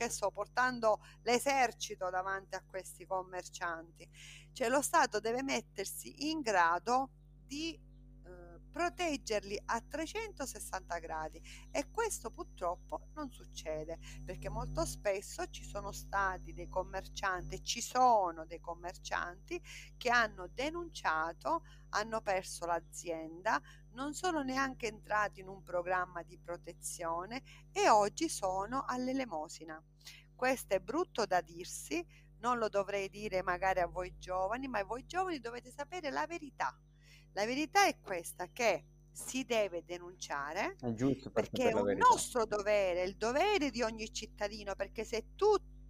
che 0.00 0.08
sto 0.08 0.30
portando 0.30 0.98
l'esercito 1.24 2.08
davanti 2.08 2.54
a 2.54 2.64
questi 2.66 3.04
commercianti. 3.04 4.08
Cioè 4.50 4.70
lo 4.70 4.80
Stato 4.80 5.20
deve 5.20 5.42
mettersi 5.42 6.30
in 6.30 6.40
grado 6.40 7.10
di 7.46 7.74
eh, 7.74 8.60
proteggerli 8.70 9.60
a 9.66 9.78
360 9.82 10.98
gradi 11.00 11.42
e 11.70 11.90
questo 11.90 12.30
purtroppo 12.30 13.08
non 13.14 13.30
succede 13.30 13.98
perché 14.24 14.48
molto 14.48 14.86
spesso 14.86 15.46
ci 15.50 15.64
sono 15.64 15.92
stati 15.92 16.54
dei 16.54 16.68
commercianti, 16.68 17.62
ci 17.62 17.82
sono 17.82 18.46
dei 18.46 18.60
commercianti 18.60 19.60
che 19.98 20.08
hanno 20.08 20.48
denunciato, 20.54 21.62
hanno 21.90 22.22
perso 22.22 22.64
l'azienda, 22.64 23.60
non 23.92 24.14
sono 24.14 24.42
neanche 24.42 24.86
entrati 24.86 25.40
in 25.40 25.48
un 25.48 25.62
programma 25.62 26.22
di 26.22 26.38
protezione 26.38 27.42
e 27.72 27.88
oggi 27.88 28.28
sono 28.28 28.84
all'elemosina. 28.86 29.82
Questo 30.34 30.74
è 30.74 30.80
brutto 30.80 31.26
da 31.26 31.40
dirsi, 31.40 32.04
non 32.38 32.58
lo 32.58 32.68
dovrei 32.68 33.08
dire 33.08 33.42
magari 33.42 33.80
a 33.80 33.86
voi 33.86 34.14
giovani, 34.18 34.68
ma 34.68 34.82
voi 34.84 35.04
giovani 35.06 35.38
dovete 35.38 35.70
sapere 35.70 36.10
la 36.10 36.26
verità. 36.26 36.78
La 37.32 37.44
verità 37.44 37.86
è 37.86 37.98
questa 38.00 38.48
che 38.50 38.86
si 39.12 39.44
deve 39.44 39.84
denunciare 39.84 40.76
è 40.80 40.94
giusto 40.94 41.30
per 41.30 41.50
perché 41.50 41.70
è 41.70 41.72
un 41.72 41.84
verità. 41.84 42.06
nostro 42.08 42.46
dovere, 42.46 43.02
il 43.02 43.16
dovere 43.16 43.70
di 43.70 43.82
ogni 43.82 44.12
cittadino, 44.12 44.74
perché 44.74 45.04
se 45.04 45.34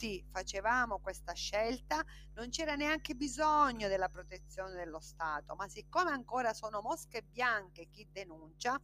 tutti 0.00 0.24
facevamo 0.30 0.98
questa 0.98 1.34
scelta 1.34 2.02
non 2.32 2.48
c'era 2.48 2.74
neanche 2.74 3.14
bisogno 3.14 3.86
della 3.86 4.08
protezione 4.08 4.72
dello 4.72 4.98
Stato, 4.98 5.54
ma 5.56 5.68
siccome 5.68 6.10
ancora 6.10 6.54
sono 6.54 6.80
mosche 6.80 7.22
bianche 7.22 7.88
chi 7.90 8.08
denuncia, 8.10 8.80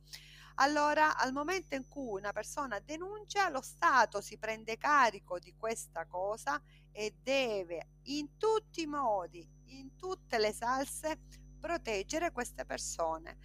allora 0.56 1.16
al 1.16 1.32
momento 1.32 1.74
in 1.74 1.88
cui 1.88 2.18
una 2.18 2.32
persona 2.32 2.80
denuncia, 2.80 3.48
lo 3.48 3.62
Stato 3.62 4.20
si 4.20 4.36
prende 4.36 4.76
carico 4.76 5.38
di 5.38 5.54
questa 5.56 6.04
cosa 6.04 6.60
e 6.92 7.14
deve 7.22 7.92
in 8.04 8.36
tutti 8.36 8.82
i 8.82 8.86
modi, 8.86 9.48
in 9.68 9.96
tutte 9.96 10.36
le 10.36 10.52
salse, 10.52 11.18
proteggere 11.58 12.30
queste 12.30 12.66
persone. 12.66 13.38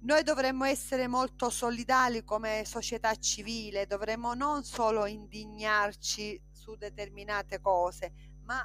Noi 0.00 0.24
dovremmo 0.24 0.64
essere 0.64 1.06
molto 1.06 1.48
solidali 1.48 2.24
come 2.24 2.64
società 2.66 3.14
civile, 3.14 3.86
dovremmo 3.86 4.34
non 4.34 4.64
solo 4.64 5.06
indignarci 5.06 6.50
su 6.62 6.76
determinate 6.76 7.60
cose, 7.60 8.12
ma 8.44 8.64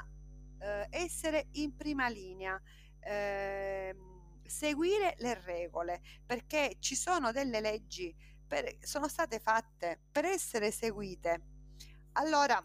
eh, 0.59 0.87
essere 0.91 1.47
in 1.53 1.75
prima 1.75 2.07
linea, 2.07 2.61
eh, 2.99 3.95
seguire 4.45 5.15
le 5.17 5.41
regole, 5.41 6.01
perché 6.23 6.77
ci 6.79 6.95
sono 6.95 7.31
delle 7.31 7.59
leggi, 7.59 8.15
per, 8.45 8.77
sono 8.81 9.07
state 9.07 9.39
fatte 9.39 10.03
per 10.11 10.25
essere 10.25 10.69
seguite. 10.69 11.41
Allora, 12.13 12.63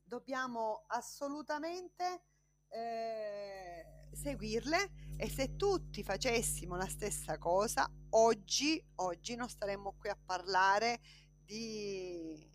dobbiamo 0.00 0.84
assolutamente 0.86 2.22
eh, 2.68 4.08
seguirle 4.12 5.16
e 5.16 5.28
se 5.28 5.56
tutti 5.56 6.04
facessimo 6.04 6.76
la 6.76 6.88
stessa 6.88 7.36
cosa, 7.36 7.90
oggi, 8.10 8.82
oggi 8.96 9.34
non 9.34 9.48
staremmo 9.48 9.96
qui 9.98 10.08
a 10.08 10.18
parlare 10.24 11.00
di, 11.44 12.51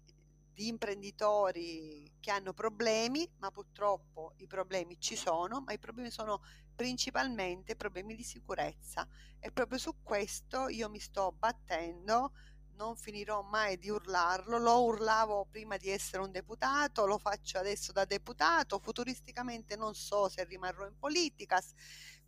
di 0.57 0.69
imprenditori 0.69 2.11
che 2.19 2.31
hanno 2.31 2.51
problemi, 2.51 3.29
ma 3.37 3.51
purtroppo 3.51 4.33
i 4.37 4.47
problemi 4.47 4.99
ci 4.99 5.15
sono, 5.15 5.61
ma 5.61 5.71
i 5.71 5.77
problemi 5.77 6.09
sono 6.09 6.41
principalmente 6.73 7.75
problemi 7.75 8.15
di 8.15 8.23
sicurezza. 8.23 9.07
E 9.39 9.51
proprio 9.51 9.77
su 9.77 10.01
questo 10.01 10.67
io 10.67 10.89
mi 10.89 10.97
sto 10.97 11.31
battendo 11.37 12.31
non 12.75 12.95
finirò 12.95 13.43
mai 13.43 13.77
di 13.77 13.89
urlarlo, 13.89 14.57
lo 14.57 14.83
urlavo 14.83 15.45
prima 15.49 15.77
di 15.77 15.89
essere 15.89 16.23
un 16.23 16.31
deputato, 16.31 17.05
lo 17.05 17.19
faccio 17.19 17.59
adesso 17.59 17.91
da 17.91 18.05
deputato, 18.05 18.79
futuristicamente 18.79 19.75
non 19.75 19.93
so 19.93 20.27
se 20.27 20.43
rimarrò 20.43 20.87
in 20.87 20.97
politica, 20.97 21.61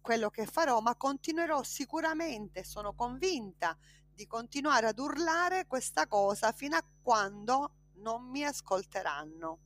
quello 0.02 0.30
che 0.30 0.46
farò, 0.46 0.82
ma 0.82 0.96
continuerò 0.96 1.64
sicuramente, 1.64 2.64
sono 2.64 2.94
convinta 2.94 3.76
di 4.14 4.28
continuare 4.28 4.88
ad 4.88 5.00
urlare 5.00 5.66
questa 5.66 6.08
cosa 6.08 6.52
fino 6.52 6.76
a 6.76 6.86
quando 7.02 7.74
non 8.02 8.30
mi 8.30 8.44
ascolteranno. 8.44 9.60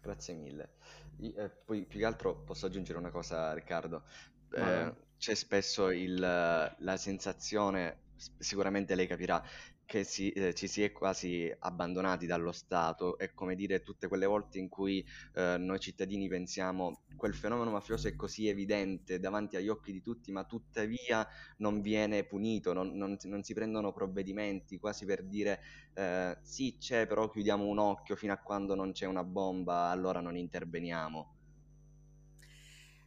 Grazie 0.00 0.34
mille. 0.34 0.74
Eh, 1.18 1.48
poi 1.48 1.86
più 1.86 2.00
che 2.00 2.04
altro 2.04 2.34
posso 2.34 2.66
aggiungere 2.66 2.98
una 2.98 3.10
cosa, 3.10 3.54
Riccardo. 3.54 4.04
Eh, 4.52 4.94
c'è 5.16 5.34
spesso 5.34 5.90
il, 5.90 6.18
la 6.18 6.96
sensazione, 6.96 8.12
sicuramente 8.38 8.94
lei 8.94 9.06
capirà, 9.06 9.42
che 9.86 10.04
si, 10.04 10.30
eh, 10.30 10.54
ci 10.54 10.66
si 10.66 10.82
è 10.82 10.92
quasi 10.92 11.52
abbandonati 11.60 12.26
dallo 12.26 12.52
Stato. 12.52 13.18
È 13.18 13.32
come 13.34 13.54
dire 13.54 13.82
tutte 13.82 14.08
quelle 14.08 14.26
volte 14.26 14.58
in 14.58 14.68
cui 14.68 15.04
eh, 15.34 15.56
noi 15.58 15.78
cittadini 15.80 16.28
pensiamo 16.28 17.02
quel 17.16 17.34
fenomeno 17.34 17.70
mafioso 17.70 18.08
è 18.08 18.16
così 18.16 18.48
evidente 18.48 19.18
davanti 19.20 19.56
agli 19.56 19.68
occhi 19.68 19.92
di 19.92 20.02
tutti, 20.02 20.32
ma 20.32 20.44
tuttavia 20.44 21.26
non 21.58 21.80
viene 21.80 22.24
punito, 22.24 22.72
non, 22.72 22.96
non, 22.96 23.16
non 23.22 23.42
si 23.42 23.54
prendono 23.54 23.92
provvedimenti, 23.92 24.78
quasi 24.78 25.04
per 25.04 25.22
dire 25.24 25.60
eh, 25.94 26.36
sì 26.42 26.76
c'è, 26.78 27.06
però 27.06 27.28
chiudiamo 27.28 27.64
un 27.64 27.78
occhio 27.78 28.16
fino 28.16 28.32
a 28.32 28.38
quando 28.38 28.74
non 28.74 28.92
c'è 28.92 29.06
una 29.06 29.24
bomba, 29.24 29.88
allora 29.90 30.20
non 30.20 30.36
interveniamo. 30.36 31.33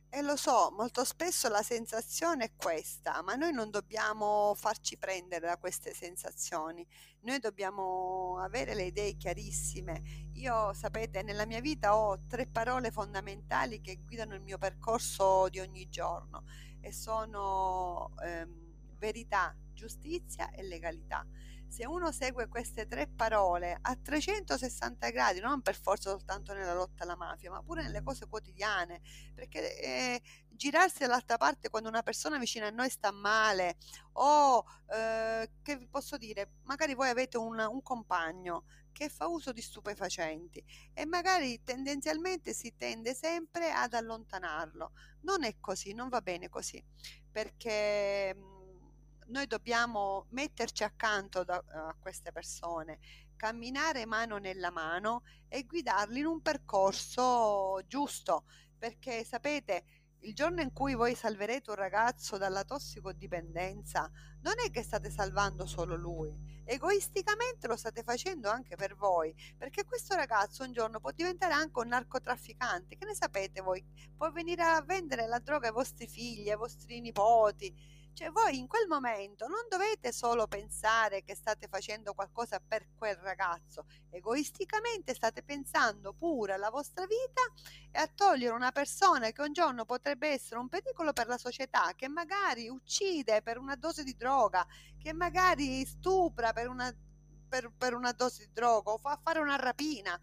E 0.10 0.22
lo 0.22 0.38
so, 0.38 0.72
molto 0.72 1.04
spesso 1.04 1.50
la 1.50 1.62
sensazione 1.62 2.46
è 2.46 2.52
questa, 2.56 3.22
ma 3.22 3.36
noi 3.36 3.52
non 3.52 3.70
dobbiamo 3.70 4.54
farci 4.56 4.98
prendere 4.98 5.48
da 5.48 5.58
queste 5.58 5.94
sensazioni, 5.94 6.86
noi 7.22 7.40
dobbiamo 7.40 8.40
avere 8.40 8.74
le 8.74 8.86
idee 8.86 9.18
chiarissime. 9.18 10.30
Io, 10.36 10.72
sapete, 10.74 11.24
nella 11.24 11.46
mia 11.46 11.60
vita 11.60 11.98
ho 11.98 12.22
tre 12.26 12.48
parole 12.48 12.90
fondamentali 12.90 13.82
che 13.82 14.00
guidano 14.06 14.34
il 14.34 14.42
mio 14.42 14.58
percorso 14.58 15.50
di 15.50 15.60
ogni 15.60 15.90
giorno 15.90 16.46
e 16.80 16.94
sono 16.94 18.14
ehm, 18.24 18.96
verità, 18.98 19.54
giustizia 19.74 20.50
e 20.52 20.64
legalità 20.64 21.26
se 21.68 21.86
uno 21.86 22.12
segue 22.12 22.48
queste 22.48 22.88
tre 22.88 23.08
parole 23.08 23.78
a 23.82 23.96
360 23.96 25.10
gradi, 25.10 25.40
non 25.40 25.62
per 25.62 25.80
forza 25.80 26.10
soltanto 26.10 26.54
nella 26.54 26.74
lotta 26.74 27.04
alla 27.04 27.16
mafia, 27.16 27.52
ma 27.52 27.62
pure 27.62 27.84
nelle 27.84 28.02
cose 28.02 28.28
quotidiane, 28.28 29.02
perché 29.34 29.80
eh, 29.80 30.22
girarsi 30.50 31.00
dall'altra 31.00 31.38
parte 31.38 31.70
quando 31.70 31.90
una 31.90 32.04
persona 32.04 32.38
vicina 32.40 32.68
a 32.68 32.72
noi 32.72 32.90
sta 32.90 33.12
male 33.12 33.78
o 34.14 34.64
eh, 34.88 35.52
che 35.62 35.78
vi 35.78 35.88
posso 35.88 36.18
dire, 36.18 36.54
magari 36.64 36.96
voi 36.96 37.10
avete 37.10 37.38
un, 37.38 37.60
un 37.60 37.82
compagno 37.82 38.64
che 38.92 39.10
fa 39.10 39.28
uso 39.28 39.52
di 39.52 39.62
stupefacenti 39.62 40.64
e 40.92 41.06
magari 41.06 41.62
tendenzialmente 41.64 42.54
si 42.54 42.74
tende 42.76 43.14
sempre 43.14 43.72
ad 43.72 43.94
allontanarlo. 43.94 44.92
Non 45.22 45.44
è 45.44 45.58
così, 45.60 45.94
non 45.94 46.10
va 46.10 46.22
bene 46.22 46.50
così, 46.50 46.84
perché 47.32 48.36
noi 49.28 49.48
dobbiamo 49.48 50.26
metterci 50.30 50.84
accanto 50.84 51.44
da, 51.44 51.64
a 51.68 51.96
queste 52.00 52.32
persone, 52.32 53.00
camminare 53.36 54.06
mano 54.06 54.38
nella 54.38 54.72
mano 54.72 55.24
e 55.48 55.64
guidarli 55.64 56.20
in 56.20 56.26
un 56.26 56.42
percorso 56.42 57.82
giusto, 57.88 58.46
perché 58.78 59.24
sapete, 59.24 59.84
il 60.22 60.34
giorno 60.34 60.62
in 60.62 60.74
cui 60.74 60.96
voi 60.96 61.14
salverete 61.14 61.70
un 61.70 61.76
ragazzo 61.76 62.38
dalla 62.38 62.64
tossicodipendenza, 62.64 64.10
non 64.42 64.54
è 64.66 64.72
che 64.72 64.82
state 64.82 65.12
salvando 65.12 65.66
solo 65.66 65.96
lui, 65.96 66.36
egoisticamente 66.66 67.68
lo 67.68 67.76
state 67.76 68.02
facendo 68.04 68.50
anche 68.50 68.76
per 68.76 68.96
voi, 68.96 69.34
perché 69.56 69.86
questo 69.86 70.16
ragazzo 70.16 70.64
un 70.64 70.72
giorno 70.72 71.00
può 71.00 71.12
diventare 71.12 71.54
anche 71.54 71.80
un 71.80 71.90
narcotrafficante, 71.90 72.98
che 72.98 73.06
ne 73.06 73.14
sapete 73.14 73.62
voi? 73.62 73.86
Può 74.16 74.32
venire 74.32 74.64
a 74.64 74.82
vendere 74.82 75.28
la 75.28 75.40
droga 75.40 75.68
ai 75.68 75.74
vostri 75.74 76.08
figli, 76.08 76.50
ai 76.50 76.58
vostri 76.58 77.00
nipoti 77.00 77.97
cioè 78.18 78.32
voi 78.32 78.58
in 78.58 78.66
quel 78.66 78.88
momento 78.88 79.46
non 79.46 79.68
dovete 79.70 80.12
solo 80.12 80.48
pensare 80.48 81.24
che 81.24 81.36
state 81.36 81.68
facendo 81.68 82.16
qualcosa 82.16 82.60
per 82.60 82.88
quel 82.98 83.16
ragazzo, 83.18 83.86
egoisticamente 84.10 85.14
state 85.14 85.44
pensando 85.44 86.14
pure 86.14 86.54
alla 86.54 86.72
vostra 86.72 87.06
vita 87.06 87.44
e 87.92 88.00
a 88.00 88.08
togliere 88.08 88.56
una 88.56 88.72
persona 88.72 89.30
che 89.30 89.44
un 89.44 89.54
giorno 89.54 89.86
potrebbe 89.86 90.30
essere 90.30 90.60
un 90.60 90.68
pericolo 90.68 91.14
per 91.14 91.28
la 91.28 91.38
società, 91.38 91.94
che 91.96 92.08
magari 92.08 92.68
uccide 92.68 93.44
per 93.44 93.60
una 93.60 93.76
dose 93.76 94.04
di 94.04 94.16
droga, 94.16 94.66
che 94.98 95.14
magari 95.14 95.86
stupra 95.86 96.54
per 96.54 96.70
una, 96.70 96.92
per, 97.48 97.72
per 97.78 97.94
una 97.94 98.14
dose 98.14 98.48
di 98.48 98.52
droga 98.52 98.94
o 98.94 98.98
fa 98.98 99.20
fare 99.22 99.38
una 99.38 99.58
rapina. 99.58 100.20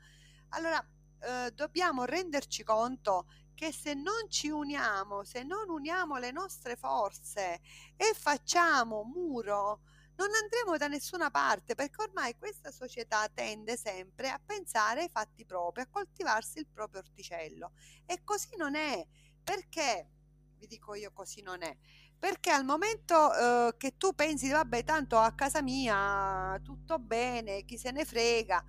Allora 0.49 0.85
eh, 1.21 1.53
dobbiamo 1.55 2.03
renderci 2.03 2.65
conto 2.65 3.27
che 3.55 3.73
se 3.73 3.95
non 3.95 4.29
ci 4.29 4.49
uniamo, 4.49 5.25
se 5.25 5.43
non 5.43 5.69
uniamo 5.69 6.19
le 6.19 6.31
nostre 6.31 6.77
forze 6.77 7.61
e 7.97 8.13
facciamo 8.15 9.05
muro, 9.05 9.81
non 10.17 10.29
andremo 10.41 10.77
da 10.77 10.87
nessuna 10.87 11.31
parte 11.31 11.75
perché 11.75 12.03
ormai 12.03 12.37
questa 12.37 12.71
società 12.71 13.29
tende 13.29 13.77
sempre 13.77 14.31
a 14.31 14.41
pensare 14.45 15.03
ai 15.03 15.09
fatti 15.11 15.45
propri, 15.45 15.83
a 15.83 15.89
coltivarsi 15.89 16.59
il 16.59 16.69
proprio 16.73 17.01
orticello. 17.01 17.73
E 18.07 18.23
così 18.23 18.57
non 18.57 18.75
è. 18.75 19.05
Perché? 19.43 20.09
Vi 20.59 20.67
dico 20.67 20.95
io 20.95 21.13
così 21.13 21.43
non 21.43 21.63
è. 21.63 21.77
Perché 22.17 22.51
al 22.51 22.65
momento 22.65 23.35
eh, 23.35 23.75
che 23.77 23.97
tu 23.97 24.15
pensi, 24.15 24.49
vabbè, 24.49 24.85
tanto 24.85 25.19
a 25.19 25.35
casa 25.35 25.61
mia 25.63 26.59
tutto 26.63 26.99
bene, 26.99 27.65
chi 27.65 27.77
se 27.77 27.91
ne 27.91 28.05
frega, 28.05 28.65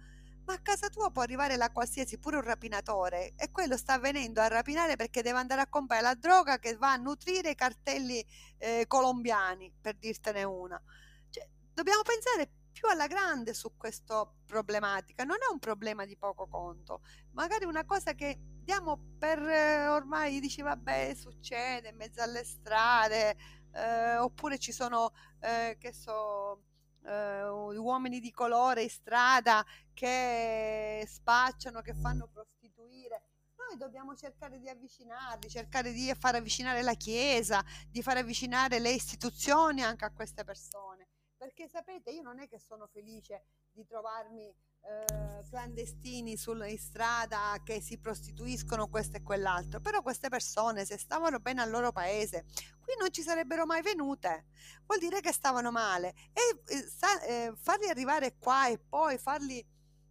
ma 0.46 0.54
a 0.54 0.60
casa 0.60 0.90
tua 0.90 1.12
può 1.12 1.22
arrivare 1.22 1.58
la 1.58 1.72
qualsiasi, 1.72 2.18
pure 2.20 2.38
un 2.38 2.44
rapinatore, 2.44 3.34
e 3.36 3.52
quello 3.52 3.78
sta 3.78 3.98
venendo 4.00 4.42
a 4.42 4.48
rapinare 4.48 4.96
perché 4.96 5.22
deve 5.22 5.40
andare 5.40 5.62
a 5.62 5.68
comprare 5.68 6.02
la 6.02 6.16
droga 6.16 6.60
che 6.60 6.76
va 6.76 6.94
a 6.94 6.98
nutrire 6.98 7.52
i 7.52 7.56
cartelli 7.56 8.26
eh, 8.58 8.86
colombiani, 8.88 9.74
per 9.82 9.96
dirtene 9.96 10.44
una. 10.44 10.82
Cioè, 11.30 11.48
dobbiamo 11.74 12.02
pensare 12.04 12.50
più 12.72 12.90
alla 12.90 13.08
grande 13.08 13.54
su 13.54 13.78
questa 13.78 14.30
problematica, 14.46 15.24
non 15.24 15.38
è 15.38 15.52
un 15.52 15.60
problema 15.60 16.06
di 16.06 16.18
poco 16.18 16.48
conto, 16.48 17.02
magari 17.32 17.66
una 17.66 17.86
cosa 17.86 18.14
che 18.14 18.38
diamo 18.66 19.16
per 19.18 19.40
eh, 19.40 19.88
ormai 19.88 20.40
dici 20.40 20.62
vabbè 20.62 21.14
succede 21.16 21.90
in 21.90 21.96
mezzo 21.96 22.22
alle 22.22 22.44
strade, 22.44 23.38
eh, 23.72 24.18
oppure 24.18 24.58
ci 24.58 24.72
sono, 24.72 25.14
eh, 25.40 25.78
che 25.80 25.94
so 25.94 26.62
eh, 27.06 27.48
uomini 27.78 28.20
di 28.20 28.32
colore 28.32 28.84
in 28.84 28.90
strada 28.90 29.66
che 29.94 31.04
spacciano, 31.08 31.82
che 31.82 31.94
fanno 31.94 32.28
prostituire. 32.28 33.24
Noi 33.56 33.78
dobbiamo 33.78 34.16
cercare 34.16 34.60
di 34.60 34.70
avvicinarli, 34.70 35.50
cercare 35.50 35.92
di 35.92 36.14
far 36.14 36.36
avvicinare 36.36 36.82
la 36.82 36.94
Chiesa, 36.94 37.64
di 37.90 38.02
far 38.02 38.18
avvicinare 38.18 38.80
le 38.80 38.92
istituzioni 38.92 39.82
anche 39.84 40.06
a 40.06 40.12
queste 40.12 40.44
persone. 40.44 41.08
Perché 41.38 41.68
sapete, 41.68 42.12
io 42.12 42.22
non 42.22 42.40
è 42.40 42.48
che 42.48 42.60
sono 42.60 42.88
felice 42.88 43.46
di 43.72 43.86
trovarmi 43.86 44.54
eh, 44.88 45.44
clandestini 45.50 46.38
sulla, 46.38 46.68
strada 46.78 47.60
che 47.64 47.82
si 47.82 47.98
prostituiscono 47.98 48.88
questo 48.88 49.18
e 49.18 49.24
quell'altro, 49.24 49.80
però 49.80 50.02
queste 50.02 50.30
persone 50.30 50.86
se 50.86 50.98
stavano 50.98 51.40
bene 51.40 51.62
al 51.62 51.70
loro 51.70 51.92
paese, 51.92 52.46
qui 52.80 52.94
non 53.00 53.12
ci 53.12 53.22
sarebbero 53.22 53.66
mai 53.66 53.82
venute, 53.82 54.46
vuol 54.86 55.00
dire 55.00 55.22
che 55.22 55.32
stavano 55.32 55.72
male 55.72 56.14
e 56.34 56.62
eh, 56.68 56.88
sa, 56.88 57.22
eh, 57.22 57.54
farli 57.56 57.90
arrivare 57.90 58.36
qua 58.38 58.68
e 58.68 58.78
poi 58.78 59.18
farli 59.18 59.66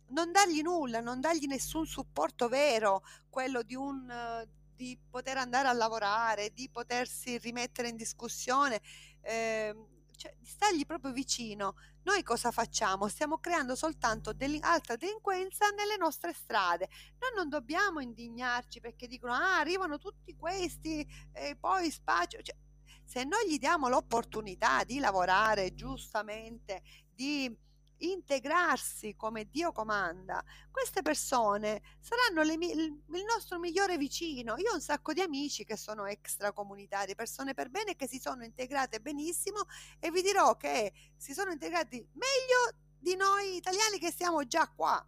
non 0.08 0.32
dargli 0.32 0.60
nulla, 0.60 1.00
non 1.00 1.20
dargli 1.20 1.46
nessun 1.46 1.86
supporto 1.86 2.48
vero, 2.48 3.02
quello 3.28 3.62
di 3.62 3.74
un 3.74 4.46
di 4.74 4.98
poter 5.08 5.36
andare 5.36 5.68
a 5.68 5.72
lavorare, 5.72 6.52
di 6.52 6.68
potersi 6.68 7.38
rimettere 7.38 7.88
in 7.88 7.96
discussione, 7.96 8.80
eh, 9.20 9.72
cioè, 10.16 10.34
di 10.38 10.46
stargli 10.46 10.84
proprio 10.84 11.12
vicino. 11.12 11.76
Noi 12.04 12.22
cosa 12.22 12.50
facciamo? 12.50 13.08
Stiamo 13.08 13.38
creando 13.38 13.74
soltanto 13.74 14.32
deli- 14.32 14.60
altra 14.62 14.96
delinquenza 14.96 15.68
nelle 15.70 15.96
nostre 15.96 16.32
strade. 16.32 16.88
Noi 17.18 17.30
non 17.34 17.48
dobbiamo 17.48 18.00
indignarci 18.00 18.80
perché 18.80 19.06
dicono 19.06 19.32
ah, 19.32 19.58
arrivano 19.58 19.98
tutti 19.98 20.34
questi 20.36 21.06
e 21.32 21.56
poi 21.58 21.90
spaccio. 21.90 22.42
Cioè, 22.42 22.56
se 23.04 23.24
noi 23.24 23.48
gli 23.48 23.58
diamo 23.58 23.88
l'opportunità 23.88 24.84
di 24.84 24.98
lavorare 24.98 25.74
giustamente, 25.74 26.82
di 27.10 27.54
integrarsi 27.98 29.14
come 29.16 29.48
Dio 29.50 29.72
comanda, 29.72 30.42
queste 30.70 31.02
persone 31.02 31.82
saranno 32.00 32.42
le, 32.42 32.54
il, 32.54 33.24
nostro 33.26 33.58
migliore 33.58 33.96
vicino. 33.96 34.56
Io 34.58 34.70
ho 34.70 34.74
un 34.74 34.80
sacco 34.80 35.12
di 35.12 35.20
amici 35.20 35.64
che 35.64 35.76
sono 35.76 36.06
extracomunitari, 36.06 37.14
persone 37.14 37.54
per 37.54 37.70
bene 37.70 37.96
che 37.96 38.08
si 38.08 38.18
sono 38.18 38.44
integrate 38.44 39.00
benissimo 39.00 39.66
e 39.98 40.10
vi 40.10 40.22
dirò 40.22 40.56
che 40.56 40.92
si 41.16 41.32
sono 41.32 41.50
integrati 41.50 41.96
meglio 42.12 42.78
di 42.98 43.16
noi 43.16 43.56
italiani 43.56 43.98
che 43.98 44.12
siamo 44.12 44.46
già 44.46 44.68
qua. 44.68 45.04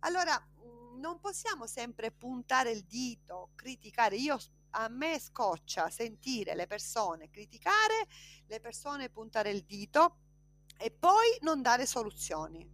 Allora, 0.00 0.38
mm, 0.38 0.98
non 1.00 1.18
possiamo 1.20 1.66
sempre 1.66 2.10
puntare 2.10 2.70
il 2.70 2.84
dito, 2.84 3.50
criticare. 3.54 4.16
Io 4.16 4.38
a 4.70 4.88
me 4.88 5.18
scoccia 5.18 5.90
sentire 5.90 6.54
le 6.54 6.66
persone 6.66 7.30
criticare, 7.30 8.06
le 8.46 8.60
persone 8.60 9.08
puntare 9.08 9.50
il 9.50 9.64
dito 9.64 10.16
e 10.80 10.90
poi 10.90 11.36
non 11.40 11.60
dare 11.60 11.84
soluzioni. 11.84 12.66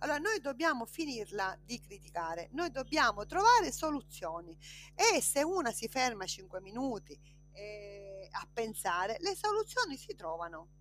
Allora 0.00 0.18
noi 0.18 0.40
dobbiamo 0.40 0.84
finirla 0.84 1.56
di 1.64 1.80
criticare, 1.80 2.48
noi 2.52 2.72
dobbiamo 2.72 3.24
trovare 3.24 3.70
soluzioni 3.70 4.56
e 4.96 5.20
se 5.22 5.44
una 5.44 5.70
si 5.70 5.86
ferma 5.86 6.26
5 6.26 6.60
minuti 6.60 7.16
eh, 7.52 8.28
a 8.32 8.48
pensare, 8.52 9.16
le 9.20 9.36
soluzioni 9.36 9.96
si 9.96 10.14
trovano. 10.16 10.80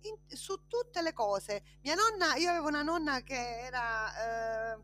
In, 0.00 0.16
su 0.36 0.66
tutte 0.66 1.00
le 1.00 1.12
cose. 1.12 1.62
Mia 1.82 1.94
nonna, 1.94 2.34
io 2.34 2.50
avevo 2.50 2.68
una 2.68 2.82
nonna 2.82 3.22
che 3.22 3.60
era 3.60 4.74
eh, 4.74 4.78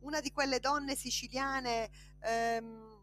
una 0.00 0.20
di 0.20 0.30
quelle 0.30 0.60
donne 0.60 0.94
siciliane, 0.94 1.90
ehm, 2.20 2.94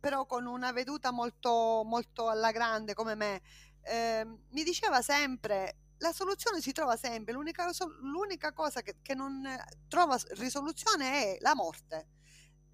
però 0.00 0.24
con 0.24 0.46
una 0.46 0.72
veduta 0.72 1.10
molto, 1.10 1.82
molto 1.84 2.28
alla 2.28 2.52
grande 2.52 2.94
come 2.94 3.14
me. 3.14 3.42
Eh, 3.82 4.24
mi 4.24 4.62
diceva 4.64 5.02
sempre 5.02 5.76
la 5.98 6.12
soluzione 6.12 6.60
si 6.60 6.72
trova 6.72 6.96
sempre, 6.96 7.32
l'unica, 7.32 7.70
l'unica 8.00 8.52
cosa 8.52 8.82
che, 8.82 8.96
che, 9.02 9.14
non 9.14 9.46
trova 9.88 10.18
risoluzione 10.30 11.36
è 11.36 11.38
la 11.40 11.54
morte. 11.54 12.08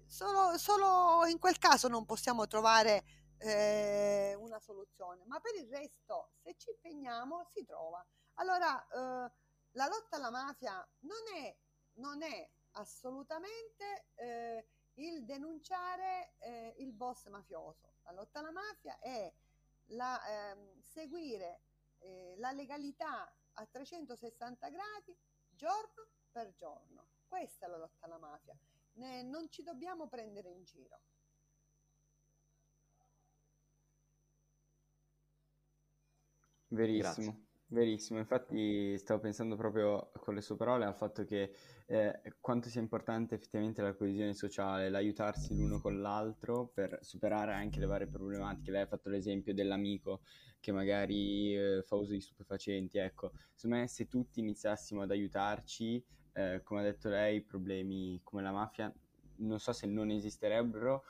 Solo, 0.07 0.57
solo 0.57 1.25
in 1.25 1.39
quel 1.39 1.57
caso 1.57 1.87
non 1.87 2.05
possiamo 2.05 2.45
trovare 2.47 3.03
eh, 3.37 4.35
una 4.37 4.59
soluzione, 4.59 5.23
ma 5.25 5.39
per 5.39 5.55
il 5.55 5.67
resto, 5.69 6.31
se 6.41 6.55
ci 6.57 6.69
impegniamo, 6.69 7.49
si 7.51 7.63
trova. 7.65 8.05
Allora, 8.35 8.81
eh, 8.87 9.31
la 9.71 9.87
lotta 9.87 10.17
alla 10.17 10.29
mafia 10.29 10.87
non 10.99 11.21
è, 11.35 11.55
non 11.93 12.21
è 12.21 12.49
assolutamente 12.71 14.05
eh, 14.15 14.67
il 14.95 15.25
denunciare 15.25 16.33
eh, 16.39 16.75
il 16.77 16.93
boss 16.93 17.27
mafioso. 17.29 17.93
La 18.03 18.11
lotta 18.11 18.39
alla 18.39 18.51
mafia 18.51 18.99
è 18.99 19.31
la, 19.87 20.21
ehm, 20.27 20.81
seguire 20.81 21.61
eh, 22.03 22.35
la 22.37 22.51
legalità 22.51 23.33
a 23.53 23.65
360 23.65 24.69
gradi 24.69 25.17
giorno 25.49 26.07
per 26.31 26.53
giorno. 26.53 27.07
Questa 27.27 27.65
è 27.65 27.69
la 27.69 27.77
lotta 27.77 28.05
alla 28.05 28.17
mafia. 28.17 28.57
Ne, 28.93 29.23
non 29.23 29.49
ci 29.49 29.63
dobbiamo 29.63 30.07
prendere 30.07 30.49
in 30.49 30.63
giro. 30.63 31.01
Verissimo. 36.67 37.31
Grazie. 37.31 37.42
Verissimo, 37.73 38.19
infatti 38.19 38.95
stavo 38.99 39.19
pensando 39.19 39.55
proprio 39.55 40.11
con 40.19 40.35
le 40.35 40.41
sue 40.41 40.55
parole 40.55 40.85
al 40.85 40.93
fatto 40.93 41.25
che 41.25 41.51
eh, 41.87 42.21
quanto 42.39 42.69
sia 42.69 42.79
importante 42.79 43.33
effettivamente 43.33 43.81
la 43.81 43.95
coesione 43.95 44.35
sociale, 44.35 44.91
l'aiutarsi 44.91 45.55
l'uno 45.55 45.81
con 45.81 45.99
l'altro 45.99 46.69
per 46.71 46.99
superare 47.01 47.51
anche 47.53 47.79
le 47.79 47.87
varie 47.87 48.05
problematiche. 48.05 48.69
Lei 48.69 48.83
ha 48.83 48.85
fatto 48.85 49.09
l'esempio 49.09 49.55
dell'amico 49.55 50.21
che 50.59 50.71
magari 50.71 51.55
eh, 51.55 51.81
fa 51.83 51.95
uso 51.95 52.11
di 52.11 52.21
stupefacenti, 52.21 52.99
ecco, 52.99 53.31
secondo 53.55 53.77
me 53.81 53.87
se 53.87 54.07
tutti 54.07 54.39
iniziassimo 54.39 55.01
ad 55.01 55.09
aiutarci, 55.09 56.05
eh, 56.33 56.61
come 56.63 56.81
ha 56.81 56.83
detto 56.83 57.09
lei, 57.09 57.41
problemi 57.41 58.19
come 58.21 58.43
la 58.43 58.51
mafia 58.51 58.93
non 59.37 59.59
so 59.59 59.73
se 59.73 59.87
non 59.87 60.11
esisterebbero 60.11 61.03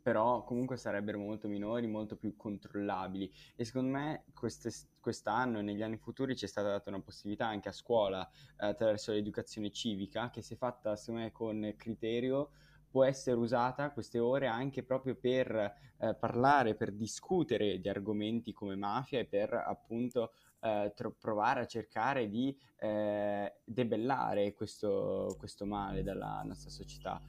però 0.00 0.44
comunque 0.44 0.76
sarebbero 0.76 1.18
molto 1.18 1.48
minori, 1.48 1.86
molto 1.86 2.16
più 2.16 2.36
controllabili 2.36 3.32
e 3.56 3.64
secondo 3.64 3.90
me 3.90 4.24
queste, 4.34 4.70
quest'anno 5.04 5.58
e 5.58 5.62
negli 5.62 5.82
anni 5.82 5.98
futuri 5.98 6.34
ci 6.34 6.46
è 6.46 6.48
stata 6.48 6.68
data 6.68 6.88
una 6.88 7.02
possibilità 7.02 7.46
anche 7.46 7.68
a 7.68 7.72
scuola 7.72 8.26
eh, 8.58 8.66
attraverso 8.68 9.12
l'educazione 9.12 9.70
civica 9.70 10.30
che 10.30 10.40
se 10.40 10.56
fatta 10.56 10.96
secondo 10.96 11.20
me 11.20 11.30
con 11.30 11.74
criterio 11.76 12.52
può 12.88 13.04
essere 13.04 13.36
usata 13.36 13.90
queste 13.90 14.18
ore 14.18 14.46
anche 14.46 14.82
proprio 14.82 15.14
per 15.14 15.50
eh, 15.98 16.14
parlare, 16.14 16.74
per 16.74 16.92
discutere 16.92 17.78
di 17.80 17.88
argomenti 17.88 18.54
come 18.54 18.76
mafia 18.76 19.18
e 19.18 19.26
per 19.26 19.52
appunto 19.52 20.32
eh, 20.60 20.92
tro- 20.96 21.14
provare 21.18 21.60
a 21.60 21.66
cercare 21.66 22.30
di 22.30 22.56
eh, 22.78 23.60
debellare 23.62 24.54
questo, 24.54 25.34
questo 25.38 25.66
male 25.66 26.02
dalla 26.02 26.40
nostra 26.44 26.70
società. 26.70 27.20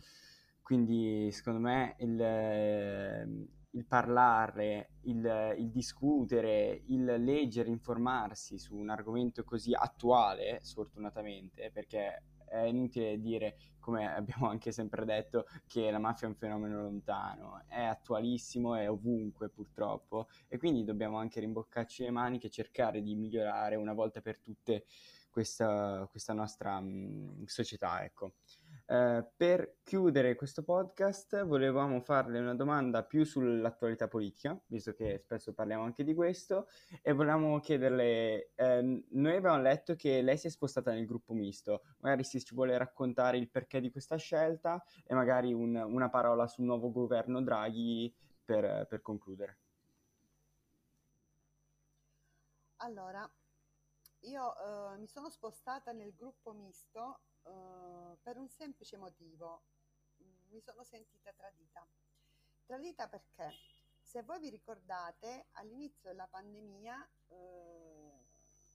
Quindi 0.61 1.29
secondo 1.31 1.59
me 1.59 1.95
il, 1.99 2.21
ehm, 2.21 3.47
il 3.75 3.85
parlare, 3.85 4.91
il, 5.01 5.55
il, 5.57 5.69
discutere, 5.69 6.83
il 6.87 7.03
leggere, 7.03 7.69
informarsi 7.69 8.57
su 8.57 8.75
un 8.75 8.89
argomento 8.89 9.43
così 9.43 9.73
attuale, 9.73 10.59
sfortunatamente, 10.61 11.71
perché 11.71 12.23
è 12.47 12.59
inutile 12.59 13.19
dire, 13.19 13.57
come 13.79 14.07
abbiamo 14.15 14.47
anche 14.49 14.71
sempre 14.71 15.03
detto, 15.05 15.45
che 15.67 15.91
la 15.91 15.99
mafia 15.99 16.27
è 16.27 16.29
un 16.29 16.37
fenomeno 16.37 16.81
lontano, 16.81 17.63
è 17.67 17.83
attualissimo, 17.83 18.75
è 18.75 18.89
ovunque 18.89 19.49
purtroppo, 19.49 20.27
e 20.47 20.57
quindi 20.57 20.83
dobbiamo 20.85 21.17
anche 21.17 21.41
rimboccarci 21.41 22.03
le 22.03 22.11
maniche 22.11 22.47
e 22.47 22.51
cercare 22.51 23.01
di 23.01 23.15
migliorare 23.15 23.75
una 23.75 23.93
volta 23.93 24.21
per 24.21 24.39
tutte 24.39 24.85
questa, 25.29 26.07
questa 26.09 26.31
nostra 26.31 26.79
mh, 26.79 27.43
società, 27.45 28.05
ecco. 28.05 28.35
Eh, 28.87 29.25
per 29.35 29.77
chiudere 29.83 30.35
questo 30.35 30.63
podcast 30.63 31.43
volevamo 31.45 32.01
farle 32.01 32.37
una 32.37 32.53
domanda 32.53 33.03
più 33.03 33.23
sull'attualità 33.23 34.07
politica, 34.07 34.59
visto 34.67 34.93
che 34.93 35.17
spesso 35.17 35.53
parliamo 35.53 35.83
anche 35.83 36.03
di 36.03 36.13
questo, 36.13 36.67
e 37.01 37.11
volevamo 37.13 37.59
chiederle, 37.59 38.51
eh, 38.53 39.03
noi 39.09 39.31
avevamo 39.31 39.61
letto 39.61 39.95
che 39.95 40.21
lei 40.21 40.37
si 40.37 40.47
è 40.47 40.49
spostata 40.51 40.91
nel 40.91 41.07
gruppo 41.07 41.33
misto, 41.33 41.83
magari 41.99 42.23
se 42.23 42.39
ci 42.41 42.53
vuole 42.53 42.77
raccontare 42.77 43.37
il 43.37 43.49
perché 43.49 43.79
di 43.79 43.89
questa 43.89 44.17
scelta 44.17 44.83
e 45.03 45.15
magari 45.15 45.51
un, 45.51 45.75
una 45.75 46.09
parola 46.09 46.45
sul 46.45 46.65
nuovo 46.65 46.91
governo 46.91 47.41
Draghi 47.41 48.13
per, 48.43 48.85
per 48.87 49.01
concludere. 49.01 49.57
Allora, 52.77 53.27
io 54.21 54.43
uh, 54.43 54.99
mi 54.99 55.07
sono 55.07 55.29
spostata 55.29 55.91
nel 55.91 56.13
gruppo 56.13 56.53
misto 56.53 57.21
uh, 57.45 58.17
per 58.21 58.37
un 58.37 58.47
semplice 58.49 58.97
motivo. 58.97 59.63
Mm, 60.21 60.51
mi 60.51 60.61
sono 60.61 60.83
sentita 60.83 61.31
tradita. 61.33 61.85
Tradita 62.65 63.07
perché, 63.07 63.51
se 64.01 64.21
voi 64.23 64.39
vi 64.39 64.49
ricordate, 64.49 65.47
all'inizio 65.53 66.09
della 66.09 66.27
pandemia, 66.27 67.09
uh, 67.27 68.25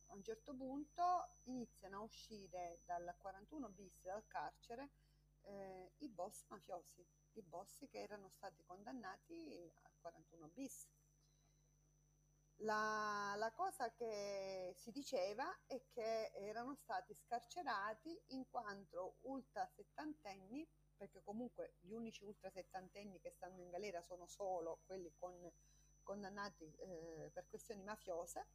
a 0.07 0.15
un 0.15 0.23
certo 0.23 0.55
punto 0.55 1.37
iniziano 1.45 1.99
a 1.99 2.03
uscire 2.03 2.81
dal 2.85 3.15
41 3.19 3.69
bis 3.71 4.01
dal 4.03 4.27
carcere 4.27 4.91
eh, 5.43 5.93
i 5.99 6.09
boss 6.09 6.45
mafiosi, 6.49 7.07
i 7.35 7.43
boss 7.43 7.87
che 7.89 8.01
erano 8.01 8.29
stati 8.29 8.63
condannati 8.65 9.73
al 9.83 9.93
41 10.01 10.49
bis 10.49 10.89
la, 12.63 13.35
la, 13.37 13.51
cosa 13.53 13.91
che 13.93 14.73
si 14.77 14.91
diceva 14.91 15.45
è 15.67 15.81
che 15.89 16.31
erano 16.35 16.75
stati 16.75 17.15
scarcerati 17.15 18.21
in 18.29 18.49
quanto 18.51 19.17
ultra 19.23 19.67
settantenni, 19.67 20.67
perché 20.97 21.23
comunque 21.23 21.75
gli 21.81 21.93
unici 21.93 22.25
ultra 22.25 22.51
settantenni 22.51 23.21
che 23.21 23.31
stanno 23.31 23.61
in 23.61 23.71
galera 23.71 24.03
sono 24.03 24.27
solo 24.27 24.81
quelli 24.87 25.13
con, 25.19 25.35
condannati 26.03 26.75
eh, 26.77 27.31
per 27.33 27.47
questioni 27.49 27.83
mafiose, 27.83 28.47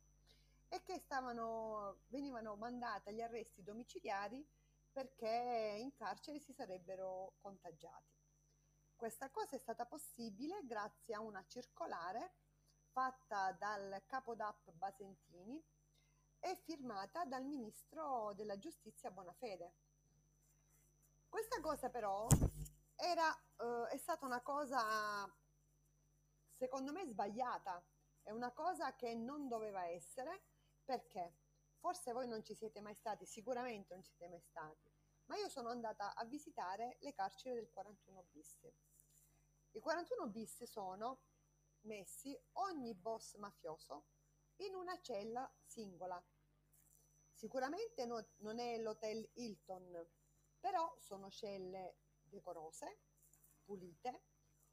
e 0.67 0.81
che 0.83 0.99
stavano, 0.99 2.01
venivano 2.07 2.55
mandati 2.55 3.09
agli 3.09 3.21
arresti 3.21 3.63
domiciliari 3.63 4.45
perché 4.91 5.77
in 5.79 5.93
carcere 5.93 6.39
si 6.39 6.53
sarebbero 6.53 7.33
contagiati. 7.41 8.13
Questa 8.95 9.29
cosa 9.29 9.55
è 9.55 9.59
stata 9.59 9.85
possibile 9.85 10.61
grazie 10.63 11.15
a 11.15 11.19
una 11.19 11.43
circolare 11.47 12.33
fatta 12.95 13.51
dal 13.51 14.03
capo 14.05 14.35
DAP 14.35 14.71
Basentini 14.71 15.61
e 16.39 16.55
firmata 16.63 17.25
dal 17.25 17.43
ministro 17.43 18.31
della 18.35 18.57
giustizia 18.57 19.11
Bonafede. 19.11 19.73
Questa 21.27 21.59
cosa 21.59 21.89
però 21.89 22.25
era, 22.95 23.37
eh, 23.57 23.89
è 23.89 23.97
stata 23.97 24.25
una 24.25 24.39
cosa 24.39 25.29
secondo 26.53 26.93
me 26.93 27.05
sbagliata, 27.05 27.85
è 28.23 28.31
una 28.31 28.53
cosa 28.53 28.95
che 28.95 29.13
non 29.13 29.49
doveva 29.49 29.85
essere 29.87 30.43
Perché? 30.85 31.39
Forse 31.79 32.13
voi 32.13 32.27
non 32.27 32.43
ci 32.43 32.53
siete 32.53 32.79
mai 32.79 32.93
stati, 32.93 33.25
sicuramente 33.25 33.93
non 33.95 34.03
ci 34.03 34.11
siete 34.11 34.29
mai 34.31 34.39
stati, 34.39 34.89
ma 35.25 35.35
io 35.35 35.49
sono 35.49 35.69
andata 35.69 36.13
a 36.13 36.23
visitare 36.25 36.97
le 37.01 37.13
carceri 37.13 37.55
del 37.55 37.71
41 37.71 38.23
bis. 38.29 38.71
I 39.71 39.79
41 39.79 40.27
bis 40.27 40.63
sono 40.63 41.21
messi 41.85 42.37
ogni 42.53 42.93
boss 42.93 43.35
mafioso 43.37 44.05
in 44.57 44.75
una 44.75 44.99
cella 45.01 45.51
singola. 45.63 46.23
Sicuramente 47.31 48.05
no, 48.05 48.25
non 48.37 48.59
è 48.59 48.77
l'hotel 48.77 49.27
Hilton, 49.33 50.07
però 50.59 50.95
sono 50.99 51.29
celle 51.29 51.97
decorose, 52.21 52.99
pulite, 53.63 54.23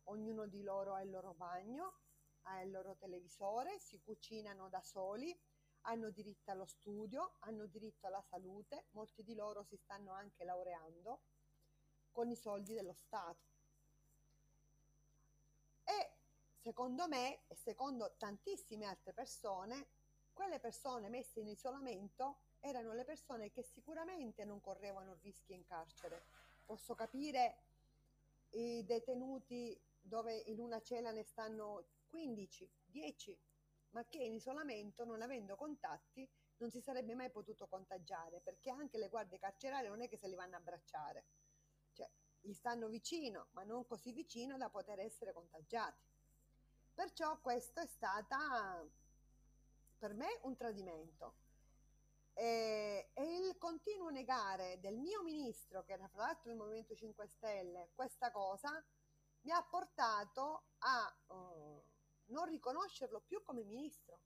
ognuno 0.04 0.46
di 0.46 0.62
loro 0.62 0.94
ha 0.94 1.02
il 1.02 1.10
loro 1.10 1.34
bagno, 1.34 2.00
ha 2.42 2.60
il 2.62 2.70
loro 2.70 2.96
televisore, 2.96 3.78
si 3.78 4.00
cucinano 4.00 4.68
da 4.68 4.80
soli, 4.80 5.36
hanno 5.82 6.10
diritto 6.10 6.50
allo 6.50 6.66
studio, 6.66 7.36
hanno 7.40 7.66
diritto 7.66 8.06
alla 8.06 8.22
salute, 8.22 8.86
molti 8.90 9.22
di 9.22 9.34
loro 9.34 9.64
si 9.64 9.76
stanno 9.76 10.12
anche 10.12 10.44
laureando 10.44 11.20
con 12.12 12.30
i 12.30 12.36
soldi 12.36 12.74
dello 12.74 12.94
Stato. 12.94 13.50
E 15.84 16.12
secondo 16.62 17.08
me 17.08 17.42
e 17.48 17.56
secondo 17.56 18.14
tantissime 18.16 18.86
altre 18.86 19.12
persone, 19.12 19.88
quelle 20.32 20.60
persone 20.60 21.08
messe 21.08 21.40
in 21.40 21.48
isolamento 21.48 22.38
erano 22.60 22.92
le 22.94 23.04
persone 23.04 23.50
che 23.50 23.62
sicuramente 23.62 24.44
non 24.44 24.60
correvano 24.60 25.18
rischi 25.20 25.52
in 25.52 25.64
carcere. 25.64 26.26
Posso 26.64 26.94
capire 26.94 27.64
i 28.50 28.84
detenuti 28.84 29.78
dove 30.00 30.34
in 30.46 30.60
una 30.60 30.80
cella 30.80 31.10
ne 31.10 31.24
stanno 31.24 31.84
15, 32.06 32.70
10, 32.84 33.38
ma 33.90 34.06
che 34.06 34.22
in 34.22 34.34
isolamento, 34.34 35.04
non 35.04 35.20
avendo 35.20 35.56
contatti, 35.56 36.28
non 36.58 36.70
si 36.70 36.80
sarebbe 36.80 37.14
mai 37.14 37.30
potuto 37.30 37.66
contagiare, 37.66 38.40
perché 38.40 38.70
anche 38.70 38.98
le 38.98 39.08
guardie 39.08 39.38
carcerarie 39.38 39.88
non 39.88 40.00
è 40.00 40.08
che 40.08 40.16
se 40.16 40.28
li 40.28 40.36
vanno 40.36 40.54
a 40.54 40.58
abbracciare, 40.58 41.24
cioè 41.92 42.08
gli 42.40 42.52
stanno 42.52 42.88
vicino, 42.88 43.48
ma 43.52 43.64
non 43.64 43.84
così 43.84 44.12
vicino 44.12 44.56
da 44.56 44.70
poter 44.70 45.00
essere 45.00 45.32
contagiati. 45.32 46.11
Perciò 47.02 47.36
questo 47.40 47.80
è 47.80 47.86
stata 47.88 48.88
per 49.98 50.14
me 50.14 50.38
un 50.42 50.54
tradimento. 50.54 51.34
E, 52.32 53.10
e, 53.12 53.38
il 53.38 53.58
continuo 53.58 54.08
negare 54.10 54.78
del 54.78 54.96
mio 54.96 55.20
ministro, 55.24 55.82
che 55.82 55.94
era 55.94 56.06
fra 56.06 56.26
l'altro 56.26 56.52
il 56.52 56.56
Movimento 56.56 56.94
5 56.94 57.26
Stelle, 57.26 57.90
questa 57.96 58.30
cosa 58.30 58.70
mi 59.40 59.50
ha 59.50 59.60
portato 59.68 60.66
a 60.78 61.12
uh, 61.34 61.84
non 62.26 62.44
riconoscerlo 62.46 63.20
più 63.20 63.42
come 63.42 63.64
ministro. 63.64 64.20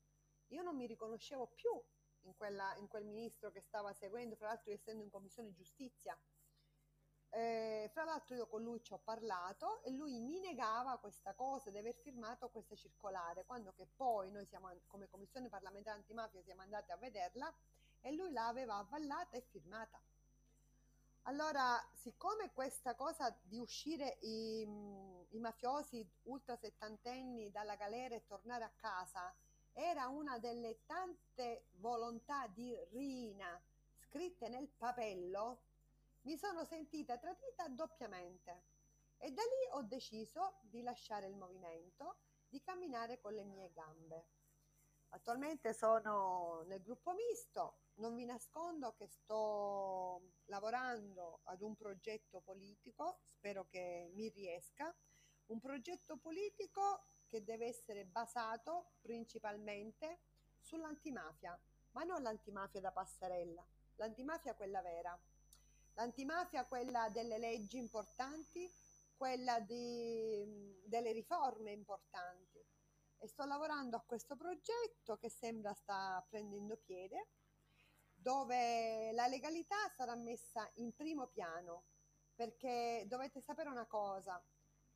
Io 0.49 0.61
non 0.61 0.75
mi 0.75 0.85
riconoscevo 0.85 1.47
più 1.47 1.71
in, 2.25 2.35
quella, 2.35 2.75
in 2.75 2.87
quel 2.87 3.05
ministro 3.05 3.49
che 3.49 3.61
stava 3.61 3.91
seguendo, 3.91 4.35
fra 4.35 4.49
l'altro 4.49 4.71
essendo 4.71 5.01
in 5.01 5.09
commissione 5.09 5.51
giustizia. 5.51 6.15
Eh, 7.37 7.87
fra 7.93 8.03
l'altro 8.03 8.33
io 8.33 8.47
con 8.47 8.63
lui 8.63 8.81
ci 8.81 8.93
ho 8.93 8.97
parlato 8.97 9.83
e 9.83 9.91
lui 9.91 10.19
mi 10.19 10.39
negava 10.39 10.97
questa 10.97 11.35
cosa 11.35 11.69
di 11.69 11.77
aver 11.77 11.93
firmato 11.93 12.49
questa 12.49 12.73
circolare, 12.73 13.45
quando 13.45 13.73
che 13.73 13.85
poi 13.95 14.31
noi 14.31 14.47
siamo 14.47 14.71
come 14.87 15.07
commissione 15.07 15.47
parlamentare 15.47 15.97
antimafia 15.97 16.41
siamo 16.41 16.63
andati 16.63 16.91
a 16.91 16.97
vederla 16.97 17.53
e 18.01 18.11
lui 18.13 18.31
l'aveva 18.31 18.77
avvallata 18.77 19.37
e 19.37 19.41
firmata. 19.41 20.01
Allora, 21.25 21.79
siccome 21.93 22.51
questa 22.53 22.95
cosa 22.95 23.29
di 23.43 23.59
uscire 23.59 24.17
i, 24.21 24.61
i 25.29 25.39
mafiosi 25.39 26.03
ultra 26.23 26.55
settantenni 26.55 27.51
dalla 27.51 27.75
galera 27.75 28.15
e 28.15 28.25
tornare 28.25 28.63
a 28.63 28.73
casa 28.75 29.31
era 29.73 30.07
una 30.07 30.39
delle 30.39 30.79
tante 30.87 31.67
volontà 31.73 32.47
di 32.47 32.75
Rina 32.89 33.61
scritte 34.07 34.47
nel 34.49 34.67
papello, 34.69 35.65
mi 36.27 36.37
sono 36.37 36.65
sentita 36.65 37.17
tradita 37.17 37.69
doppiamente 37.69 38.63
e 39.17 39.31
da 39.31 39.41
lì 39.43 39.69
ho 39.71 39.83
deciso 39.83 40.57
di 40.63 40.81
lasciare 40.81 41.25
il 41.25 41.37
movimento, 41.37 42.17
di 42.49 42.61
camminare 42.61 43.17
con 43.21 43.33
le 43.33 43.45
mie 43.45 43.71
gambe. 43.71 44.27
Attualmente 45.11 45.73
sono 45.73 46.63
nel 46.67 46.81
gruppo 46.81 47.13
misto, 47.13 47.77
non 47.95 48.13
vi 48.13 48.25
nascondo 48.25 48.93
che 48.93 49.07
sto 49.07 50.33
lavorando 50.47 51.39
ad 51.45 51.61
un 51.61 51.77
progetto 51.77 52.41
politico, 52.41 53.19
spero 53.23 53.65
che 53.69 54.11
mi 54.13 54.27
riesca, 54.27 54.93
un 55.45 55.61
progetto 55.61 56.17
politico 56.17 57.05
che 57.29 57.45
deve 57.45 57.67
essere 57.67 58.03
basato 58.03 58.95
principalmente 58.99 60.19
sull'antimafia, 60.59 61.57
ma 61.91 62.03
non 62.03 62.21
l'antimafia 62.21 62.81
da 62.81 62.91
passerella, 62.91 63.65
l'antimafia 63.95 64.55
quella 64.55 64.81
vera, 64.81 65.17
l'antimafia 65.97 66.65
quella 66.65 67.09
delle 67.09 67.37
leggi 67.37 67.77
importanti, 67.77 68.71
quella 69.15 69.59
di, 69.59 70.81
delle 70.85 71.11
riforme 71.11 71.71
importanti. 71.71 72.63
E 73.19 73.27
sto 73.27 73.45
lavorando 73.45 73.97
a 73.97 74.03
questo 74.05 74.35
progetto 74.35 75.17
che 75.17 75.29
sembra 75.29 75.73
sta 75.73 76.23
prendendo 76.29 76.77
piede 76.77 77.29
dove 78.13 79.11
la 79.13 79.27
legalità 79.27 79.75
sarà 79.95 80.15
messa 80.15 80.69
in 80.75 80.93
primo 80.93 81.27
piano, 81.27 81.85
perché 82.35 83.05
dovete 83.07 83.41
sapere 83.41 83.69
una 83.69 83.85
cosa, 83.85 84.43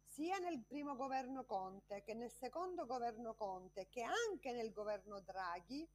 sia 0.06 0.38
nel 0.38 0.64
primo 0.66 0.96
governo 0.96 1.46
Conte 1.46 2.04
che 2.04 2.14
nel 2.14 2.32
secondo 2.32 2.86
governo 2.86 3.34
Conte 3.34 3.88
che 3.90 4.04
anche 4.04 4.52
nel 4.52 4.74
governo 4.74 5.22
Draghi 5.22 5.88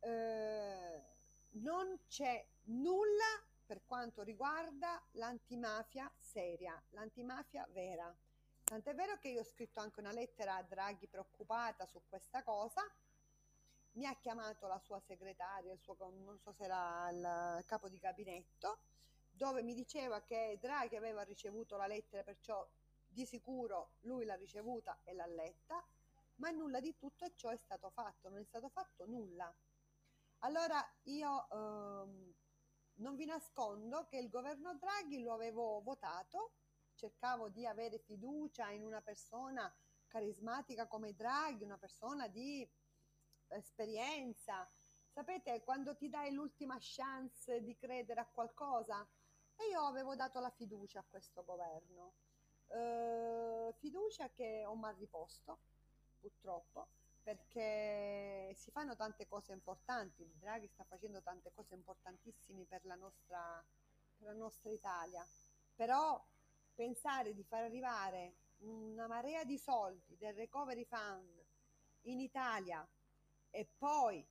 eh, 0.00 1.02
non 1.52 1.98
c'è 2.06 2.46
nulla 2.64 3.42
per 3.66 3.82
quanto 3.84 4.22
riguarda 4.22 5.02
l'antimafia 5.12 6.10
seria, 6.16 6.80
l'antimafia 6.90 7.66
vera. 7.72 8.14
Tant'è 8.64 8.94
vero 8.94 9.18
che 9.18 9.28
io 9.28 9.40
ho 9.40 9.44
scritto 9.44 9.80
anche 9.80 10.00
una 10.00 10.12
lettera 10.12 10.56
a 10.56 10.62
Draghi 10.62 11.06
preoccupata 11.08 11.86
su 11.86 12.00
questa 12.08 12.42
cosa 12.42 12.82
mi 13.96 14.06
ha 14.06 14.14
chiamato 14.14 14.66
la 14.66 14.78
sua 14.78 15.00
segretaria, 15.00 15.72
il 15.72 15.80
suo, 15.80 15.96
non 15.98 16.38
so 16.38 16.52
se 16.52 16.64
era 16.64 17.08
il 17.10 17.64
capo 17.64 17.88
di 17.88 17.98
gabinetto, 17.98 18.78
dove 19.30 19.62
mi 19.62 19.74
diceva 19.74 20.22
che 20.22 20.58
Draghi 20.60 20.96
aveva 20.96 21.22
ricevuto 21.22 21.76
la 21.76 21.86
lettera, 21.86 22.22
perciò 22.22 22.66
di 23.08 23.24
sicuro 23.24 23.92
lui 24.00 24.24
l'ha 24.24 24.34
ricevuta 24.34 24.98
e 25.02 25.14
l'ha 25.14 25.26
letta, 25.26 25.82
ma 26.36 26.50
nulla 26.50 26.80
di 26.80 26.94
tutto 26.96 27.32
ciò 27.34 27.48
è 27.48 27.56
stato 27.56 27.90
fatto, 27.90 28.28
non 28.28 28.40
è 28.40 28.44
stato 28.44 28.68
fatto 28.68 29.06
nulla. 29.06 29.52
Allora 30.40 30.86
io 31.04 31.48
ehm, 31.50 32.34
non 32.96 33.16
vi 33.16 33.24
nascondo 33.24 34.06
che 34.06 34.18
il 34.18 34.28
governo 34.28 34.74
Draghi 34.76 35.22
lo 35.22 35.32
avevo 35.32 35.80
votato, 35.82 36.52
cercavo 36.94 37.48
di 37.48 37.66
avere 37.66 37.98
fiducia 37.98 38.70
in 38.70 38.84
una 38.84 39.02
persona 39.02 39.72
carismatica 40.06 40.86
come 40.86 41.14
Draghi, 41.14 41.64
una 41.64 41.78
persona 41.78 42.28
di 42.28 42.68
esperienza. 43.48 44.68
Sapete, 45.08 45.62
quando 45.62 45.96
ti 45.96 46.08
dai 46.08 46.32
l'ultima 46.32 46.76
chance 46.80 47.62
di 47.62 47.76
credere 47.76 48.20
a 48.20 48.26
qualcosa, 48.26 49.06
e 49.56 49.68
io 49.70 49.80
avevo 49.80 50.14
dato 50.14 50.40
la 50.40 50.50
fiducia 50.50 51.00
a 51.00 51.04
questo 51.08 51.44
governo. 51.44 52.12
Eh, 52.68 53.74
fiducia 53.78 54.30
che 54.30 54.64
ho 54.66 54.74
mal 54.74 54.94
riposto, 54.96 55.58
purtroppo, 56.20 56.88
perché 57.26 58.54
si 58.54 58.70
fanno 58.70 58.94
tante 58.94 59.26
cose 59.26 59.52
importanti. 59.52 60.30
Draghi 60.38 60.68
sta 60.68 60.84
facendo 60.84 61.20
tante 61.22 61.50
cose 61.52 61.74
importantissime 61.74 62.66
per 62.66 62.84
la 62.84 62.94
nostra, 62.94 63.64
per 64.16 64.28
la 64.28 64.32
nostra 64.32 64.70
Italia. 64.70 65.26
Però 65.74 66.24
pensare 66.72 67.34
di 67.34 67.42
far 67.42 67.64
arrivare 67.64 68.36
una 68.58 69.08
marea 69.08 69.42
di 69.42 69.58
soldi 69.58 70.16
del 70.16 70.34
recovery 70.34 70.84
fund 70.84 71.44
in 72.02 72.20
Italia 72.20 72.88
e 73.50 73.66
poi 73.76 74.24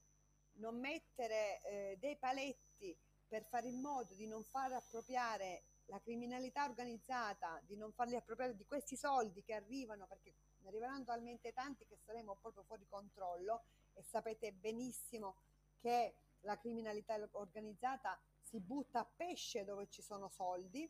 non 0.53 0.79
mettere 0.79 1.61
eh, 1.63 1.97
dei 1.99 2.15
paletti 2.15 2.97
per 3.27 3.43
fare 3.43 3.67
in 3.67 3.81
modo 3.81 4.13
di 4.13 4.25
non 4.25 4.45
far 4.45 4.71
appropriare 4.71 5.63
la 5.87 5.99
criminalità 5.99 6.63
organizzata, 6.63 7.59
di 7.65 7.75
non 7.75 7.91
farli 7.91 8.15
appropriare 8.15 8.55
di 8.55 8.63
questi 8.63 8.95
soldi 8.95 9.43
che 9.43 9.53
arrivano, 9.53 10.07
perché 10.07 10.33
ne 10.65 10.71
arriveranno 10.71 11.03
talmente 11.03 11.53
tanti 11.53 11.85
che 11.85 11.97
saremo 12.03 12.37
proprio 12.41 12.63
fuori 12.63 12.85
controllo 12.89 13.63
e 13.93 14.01
sapete 14.01 14.51
benissimo 14.51 15.35
che 15.77 16.15
la 16.41 16.57
criminalità 16.57 17.17
organizzata 17.33 18.19
si 18.41 18.59
butta 18.59 19.01
a 19.01 19.05
pesce 19.15 19.63
dove 19.63 19.87
ci 19.89 20.01
sono 20.01 20.27
soldi, 20.27 20.89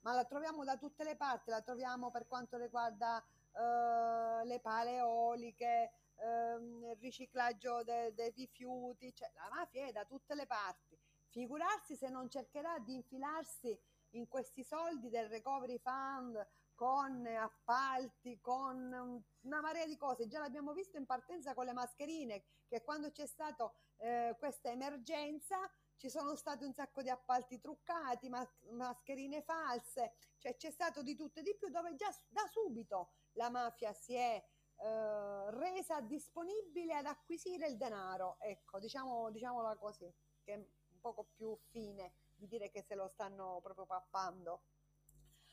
ma 0.00 0.12
la 0.12 0.24
troviamo 0.24 0.64
da 0.64 0.76
tutte 0.76 1.04
le 1.04 1.16
parti, 1.16 1.50
la 1.50 1.62
troviamo 1.62 2.10
per 2.10 2.26
quanto 2.26 2.56
riguarda 2.56 3.16
uh, 3.16 4.46
le 4.46 4.60
pale 4.60 4.96
eoliche, 4.96 5.92
ehm, 6.16 6.98
riciclaggio 6.98 7.82
dei 7.82 8.12
de 8.14 8.30
rifiuti, 8.30 9.14
cioè 9.14 9.30
la 9.34 9.48
mafia 9.50 9.86
è 9.86 9.92
da 9.92 10.04
tutte 10.04 10.34
le 10.34 10.46
parti. 10.46 10.98
Figurarsi 11.28 11.96
se 11.96 12.08
non 12.08 12.28
cercherà 12.30 12.78
di 12.78 12.94
infilarsi 12.94 13.78
in 14.12 14.28
questi 14.28 14.64
soldi 14.64 15.10
del 15.10 15.28
recovery 15.28 15.78
fund 15.78 16.46
con 16.78 17.26
appalti, 17.26 18.40
con 18.40 19.24
una 19.40 19.60
marea 19.60 19.84
di 19.84 19.96
cose. 19.96 20.28
Già 20.28 20.38
l'abbiamo 20.38 20.72
visto 20.72 20.96
in 20.96 21.06
partenza 21.06 21.52
con 21.52 21.64
le 21.64 21.72
mascherine, 21.72 22.44
che 22.68 22.84
quando 22.84 23.10
c'è 23.10 23.26
stata 23.26 23.68
eh, 23.96 24.36
questa 24.38 24.70
emergenza 24.70 25.58
ci 25.96 26.08
sono 26.08 26.36
stati 26.36 26.62
un 26.62 26.72
sacco 26.72 27.02
di 27.02 27.10
appalti 27.10 27.58
truccati, 27.58 28.28
mas- 28.28 28.62
mascherine 28.70 29.42
false, 29.42 30.12
cioè 30.38 30.54
c'è 30.54 30.70
stato 30.70 31.02
di 31.02 31.16
tutto 31.16 31.40
e 31.40 31.42
di 31.42 31.56
più 31.56 31.68
dove 31.68 31.96
già 31.96 32.14
da 32.28 32.46
subito 32.46 33.10
la 33.32 33.50
mafia 33.50 33.92
si 33.92 34.14
è 34.14 34.40
eh, 34.76 35.50
resa 35.50 36.00
disponibile 36.00 36.94
ad 36.94 37.06
acquisire 37.06 37.66
il 37.66 37.76
denaro, 37.76 38.36
ecco, 38.38 38.78
diciamo, 38.78 39.30
diciamola 39.32 39.74
così, 39.74 40.08
che 40.44 40.52
è 40.52 40.56
un 40.56 41.00
poco 41.00 41.24
più 41.34 41.58
fine 41.70 42.12
di 42.36 42.46
dire 42.46 42.70
che 42.70 42.82
se 42.82 42.94
lo 42.94 43.08
stanno 43.08 43.58
proprio 43.64 43.84
pappando. 43.84 44.62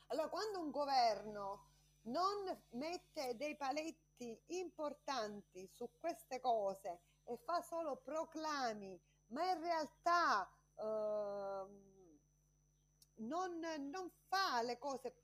Allora, 0.08 0.30
quando 0.30 0.60
un 0.60 0.72
governo 0.72 1.74
non 2.04 2.64
mette 2.72 3.36
dei 3.36 3.56
paletti 3.56 4.40
importanti 4.48 5.68
su 5.68 5.90
queste 6.00 6.40
cose 6.40 7.02
e 7.24 7.38
fa 7.38 7.62
solo 7.62 7.98
proclami, 7.98 9.02
ma 9.28 9.52
in 9.52 9.60
realtà 9.60 10.50
eh, 10.76 11.66
non, 13.16 13.60
non 13.60 14.12
fa 14.28 14.62
le 14.62 14.78
cose 14.78 15.16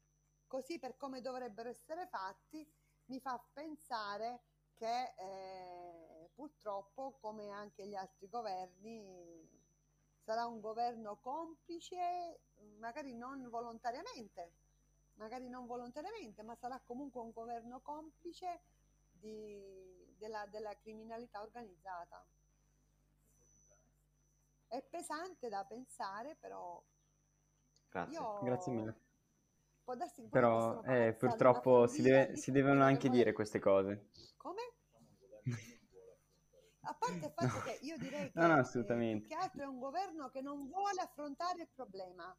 così 0.48 0.80
per 0.80 0.98
come 0.98 1.22
dovrebbero 1.22 1.70
essere 1.70 2.08
fatti, 2.08 2.70
mi 3.06 3.20
fa 3.20 3.42
pensare 3.54 4.42
che 4.74 5.14
eh, 5.16 6.30
purtroppo, 6.34 7.18
come 7.22 7.50
anche 7.50 7.86
gli 7.86 7.96
altri 7.96 8.28
governi, 8.28 9.48
sarà 10.24 10.46
un 10.46 10.60
governo 10.60 11.18
complice, 11.20 12.42
magari 12.80 13.14
non 13.16 13.48
volontariamente, 13.50 14.54
magari 15.16 15.50
non 15.50 15.66
volontariamente, 15.66 16.44
ma 16.44 16.56
sarà 16.56 16.80
comunque 16.86 17.22
un 17.22 17.32
governo 17.32 17.80
complice 17.82 18.62
di, 19.12 20.16
della, 20.18 20.46
della 20.48 20.76
criminalità 20.78 21.42
organizzata. 21.42 22.26
È 24.68 24.82
pesante 24.82 25.50
da 25.50 25.64
pensare, 25.66 26.36
però 26.40 26.82
Grazie. 27.90 28.18
io 28.18 28.40
Grazie 28.44 28.72
mille. 28.72 28.96
può 29.84 29.96
darsi 29.96 30.22
Però 30.30 30.82
eh, 30.84 31.14
purtroppo 31.14 31.88
si, 31.88 32.02
deve- 32.02 32.32
di 32.34 32.38
si 32.38 32.52
devono 32.52 32.84
anche 32.84 33.02
che 33.02 33.10
dire 33.10 33.32
vuole- 33.32 33.34
queste 33.34 33.60
cose. 33.60 34.10
Come? 34.38 34.62
A 36.84 36.94
parte 36.96 37.26
il 37.26 37.32
fatto 37.36 37.62
che 37.62 37.78
io 37.82 37.98
direi 37.98 38.32
che 38.32 38.40
No, 38.40 38.48
no, 38.48 38.60
eh, 38.60 39.22
che 39.22 39.36
altro 39.36 39.64
è 39.64 39.68
un 39.68 39.80
governo 39.80 40.30
che 40.30 40.42
non 40.42 40.68
vuole 40.68 41.02
affrontare 41.02 41.62
il 41.62 41.70
problema, 41.74 42.36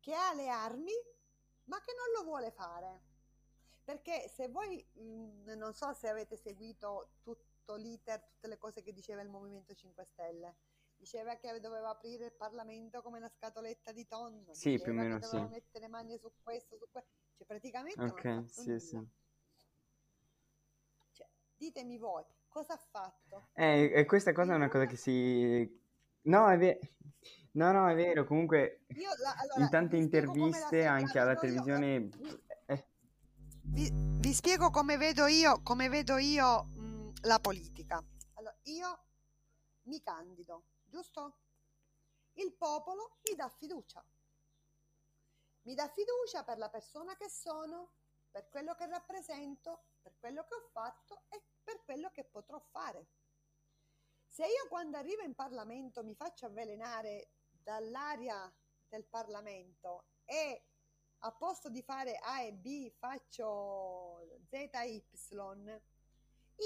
che 0.00 0.14
ha 0.14 0.32
le 0.34 0.48
armi, 0.48 0.92
ma 1.64 1.80
che 1.80 1.92
non 1.96 2.12
lo 2.16 2.28
vuole 2.28 2.50
fare. 2.50 3.12
Perché 3.84 4.28
se 4.28 4.48
voi, 4.48 4.84
mh, 4.94 5.52
non 5.56 5.74
so 5.74 5.92
se 5.92 6.08
avete 6.08 6.36
seguito 6.36 7.10
tutto 7.22 7.74
l'iter, 7.76 8.22
tutte 8.22 8.48
le 8.48 8.56
cose 8.56 8.82
che 8.82 8.92
diceva 8.92 9.20
il 9.20 9.28
Movimento 9.28 9.74
5 9.74 10.04
Stelle, 10.04 10.56
diceva 10.96 11.36
che 11.36 11.60
doveva 11.60 11.90
aprire 11.90 12.26
il 12.26 12.32
Parlamento 12.32 13.02
come 13.02 13.18
una 13.18 13.28
scatoletta 13.28 13.92
di 13.92 14.06
tonno, 14.06 14.54
Sì, 14.54 14.80
più 14.80 14.92
o 14.92 14.94
diceva 14.94 15.02
che 15.02 15.08
meno 15.08 15.18
doveva 15.18 15.44
sì. 15.46 15.52
mettere 15.52 15.88
mani 15.88 16.18
su 16.18 16.32
questo, 16.42 16.76
su 16.78 16.88
questo, 16.90 17.10
cioè 17.36 17.46
praticamente 17.46 18.00
Ok, 18.02 18.44
sì, 18.48 18.78
sì. 18.78 19.06
Cioè, 21.12 21.28
ditemi 21.56 21.98
voi, 21.98 22.24
cosa 22.48 22.72
ha 22.74 22.78
fatto? 22.78 23.48
Eh, 23.52 23.90
e 23.94 24.04
questa 24.06 24.32
cosa 24.32 24.52
è 24.52 24.56
una 24.56 24.68
cosa 24.68 24.86
che 24.86 24.96
si... 24.96 25.82
No, 26.24 26.48
è 26.48 26.56
vero. 26.56 26.78
No, 27.52 27.72
no, 27.72 27.88
è 27.88 27.94
vero. 27.94 28.24
Comunque, 28.24 28.84
Io, 28.96 29.10
la- 29.18 29.34
allora, 29.36 29.60
in 29.62 29.70
tante 29.70 29.96
interviste 29.96 30.84
anche 30.84 31.18
alla 31.18 31.32
io. 31.32 31.38
televisione... 31.40 32.00
Vi, 32.00 32.42
eh, 32.66 32.88
vi- 33.62 33.90
vi 33.92 34.32
spiego 34.32 34.70
come 34.70 34.96
vedo 34.96 35.26
io, 35.26 35.62
come 35.62 35.88
vedo 35.88 36.16
io 36.16 36.64
mh, 36.64 37.12
la 37.22 37.38
politica. 37.38 38.02
Allora, 38.34 38.56
io 38.64 38.98
mi 39.82 40.00
candido, 40.02 40.64
giusto? 40.84 41.38
Il 42.34 42.52
popolo 42.54 43.18
mi 43.28 43.36
dà 43.36 43.48
fiducia. 43.48 44.04
Mi 45.62 45.74
dà 45.74 45.88
fiducia 45.88 46.42
per 46.42 46.58
la 46.58 46.68
persona 46.68 47.16
che 47.16 47.28
sono, 47.30 47.92
per 48.30 48.48
quello 48.48 48.74
che 48.74 48.86
rappresento, 48.86 49.84
per 50.02 50.14
quello 50.18 50.42
che 50.44 50.54
ho 50.54 50.68
fatto 50.72 51.22
e 51.28 51.42
per 51.62 51.82
quello 51.84 52.10
che 52.10 52.24
potrò 52.24 52.58
fare. 52.58 53.06
Se 54.34 54.42
io 54.42 54.66
quando 54.68 54.96
arrivo 54.96 55.22
in 55.22 55.32
Parlamento 55.32 56.02
mi 56.02 56.16
faccio 56.16 56.46
avvelenare 56.46 57.28
dall'aria 57.52 58.52
del 58.88 59.04
Parlamento 59.04 60.06
e 60.24 60.70
a 61.18 61.30
posto 61.30 61.68
di 61.68 61.80
fare 61.82 62.18
A 62.20 62.40
e 62.40 62.52
B 62.52 62.90
faccio 62.98 64.40
Z 64.48 64.52
e 64.52 64.92
Y, 64.92 65.82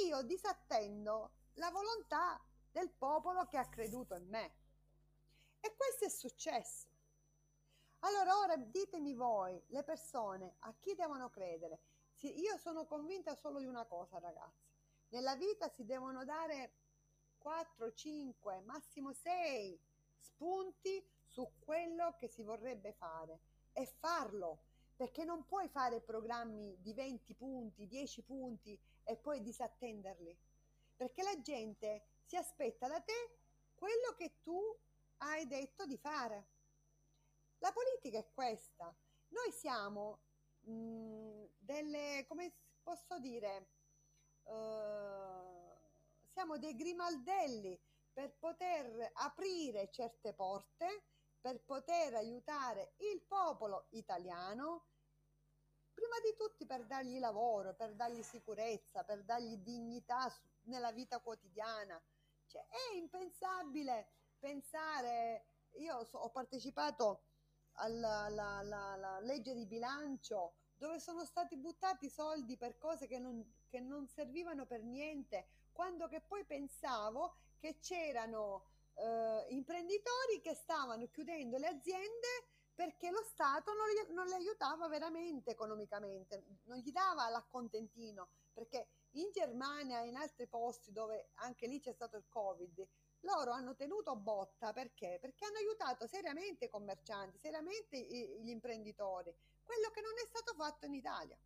io 0.07 0.23
disattendo 0.23 1.33
la 1.57 1.71
volontà 1.71 2.43
del 2.71 2.89
popolo 2.89 3.45
che 3.45 3.59
ha 3.59 3.69
creduto 3.69 4.15
in 4.15 4.29
me. 4.31 4.55
E 5.61 5.77
questo 5.77 6.07
è 6.07 6.09
successo. 6.09 6.89
Allora 7.99 8.39
ora 8.39 8.57
ditemi 8.57 9.13
voi, 9.13 9.63
le 9.67 9.83
persone, 9.83 10.55
a 10.61 10.75
chi 10.79 10.95
devono 10.95 11.29
credere? 11.29 11.81
Io 12.21 12.57
sono 12.57 12.87
convinta 12.87 13.35
solo 13.35 13.59
di 13.59 13.67
una 13.67 13.85
cosa, 13.85 14.19
ragazzi. 14.19 14.65
Nella 15.09 15.37
vita 15.37 15.69
si 15.69 15.85
devono 15.85 16.25
dare 16.25 16.87
4, 17.39 17.93
5, 17.93 18.61
massimo 18.61 19.13
6 19.13 19.81
spunti 20.19 21.05
su 21.25 21.49
quello 21.61 22.15
che 22.17 22.29
si 22.29 22.43
vorrebbe 22.43 22.93
fare 22.93 23.41
e 23.73 23.87
farlo, 23.87 24.65
perché 24.97 25.25
non 25.25 25.47
puoi 25.47 25.69
fare 25.69 26.01
programmi 26.01 26.77
di 26.81 26.93
20 26.93 27.35
punti, 27.35 27.87
10 27.87 28.23
punti 28.23 28.79
e 29.05 29.17
poi 29.17 29.41
disattenderli, 29.41 30.37
perché 30.97 31.23
la 31.23 31.41
gente 31.41 32.07
si 32.25 32.37
aspetta 32.37 32.89
da 32.89 33.01
te 33.01 33.39
quello 33.75 34.15
che 34.17 34.41
tu 34.43 34.61
hai 35.19 35.47
detto 35.47 35.87
di 35.87 35.97
fare. 35.97 36.47
La 37.59 37.73
politica 37.73 38.19
è 38.19 38.29
questa. 38.33 38.95
Noi 39.29 39.53
siamo 39.53 40.21
mh, 40.63 41.45
delle, 41.59 42.25
come 42.29 42.53
posso 42.83 43.19
dire, 43.19 43.69
eh, 44.45 45.48
siamo 46.39 46.57
dei 46.57 46.77
grimaldelli 46.77 47.77
per 48.13 48.33
poter 48.39 49.11
aprire 49.15 49.91
certe 49.91 50.33
porte, 50.35 51.07
per 51.41 51.65
poter 51.65 52.15
aiutare 52.15 52.93
il 52.99 53.21
popolo 53.23 53.87
italiano, 53.91 54.87
prima 55.93 56.15
di 56.23 56.37
tutti 56.37 56.65
per 56.65 56.87
dargli 56.87 57.19
lavoro, 57.19 57.75
per 57.75 57.97
dargli 57.97 58.23
sicurezza, 58.23 59.03
per 59.03 59.25
dargli 59.25 59.57
dignità 59.57 60.33
nella 60.67 60.93
vita 60.93 61.19
quotidiana. 61.19 62.01
Cioè, 62.47 62.65
è 62.69 62.95
impensabile 62.95 64.13
pensare, 64.39 65.45
io 65.79 66.05
so- 66.05 66.19
ho 66.19 66.31
partecipato 66.31 67.25
alla, 67.79 68.27
alla- 68.27 68.59
alla- 68.59 68.91
alla 68.93 69.19
legge 69.23 69.55
di 69.55 69.67
bilancio 69.67 70.55
dove 70.77 71.01
sono 71.01 71.25
stati 71.25 71.57
buttati 71.57 72.09
soldi 72.09 72.57
per 72.57 72.79
cose 72.79 73.09
che 73.09 73.19
non, 73.19 73.45
che 73.69 73.81
non 73.81 74.07
servivano 74.07 74.67
per 74.67 74.85
niente, 74.85 75.49
quando 75.79 76.09
che 76.09 76.21
poi 76.21 76.45
pensavo 76.45 77.37
che 77.57 77.79
c'erano 77.79 78.65
eh, 78.95 79.47
imprenditori 79.51 80.41
che 80.43 80.53
stavano 80.53 81.07
chiudendo 81.07 81.57
le 81.57 81.69
aziende 81.69 82.27
perché 82.75 83.11
lo 83.11 83.23
Stato 83.23 83.73
non, 83.75 83.87
li- 83.87 84.13
non 84.13 84.27
le 84.27 84.35
aiutava 84.35 84.89
veramente 84.89 85.53
economicamente, 85.53 86.45
non 86.65 86.79
gli 86.79 86.91
dava 86.91 87.29
l'accontentino, 87.29 88.31
perché 88.53 88.89
in 89.11 89.31
Germania 89.31 90.01
e 90.01 90.09
in 90.09 90.17
altri 90.17 90.49
posti 90.49 90.91
dove 90.91 91.31
anche 91.35 91.69
lì 91.69 91.79
c'è 91.79 91.93
stato 91.93 92.17
il 92.17 92.27
Covid, 92.29 92.85
loro 93.21 93.53
hanno 93.53 93.77
tenuto 93.77 94.17
botta 94.17 94.73
perché? 94.73 95.19
Perché 95.21 95.45
hanno 95.45 95.59
aiutato 95.59 96.09
seriamente 96.09 96.65
i 96.65 96.71
commercianti, 96.71 97.39
seriamente 97.39 97.97
gli 98.01 98.49
imprenditori, 98.49 99.33
quello 99.63 99.91
che 99.93 100.01
non 100.01 100.13
è 100.21 100.27
stato 100.27 100.55
fatto 100.55 100.87
in 100.87 100.95
Italia. 100.95 101.39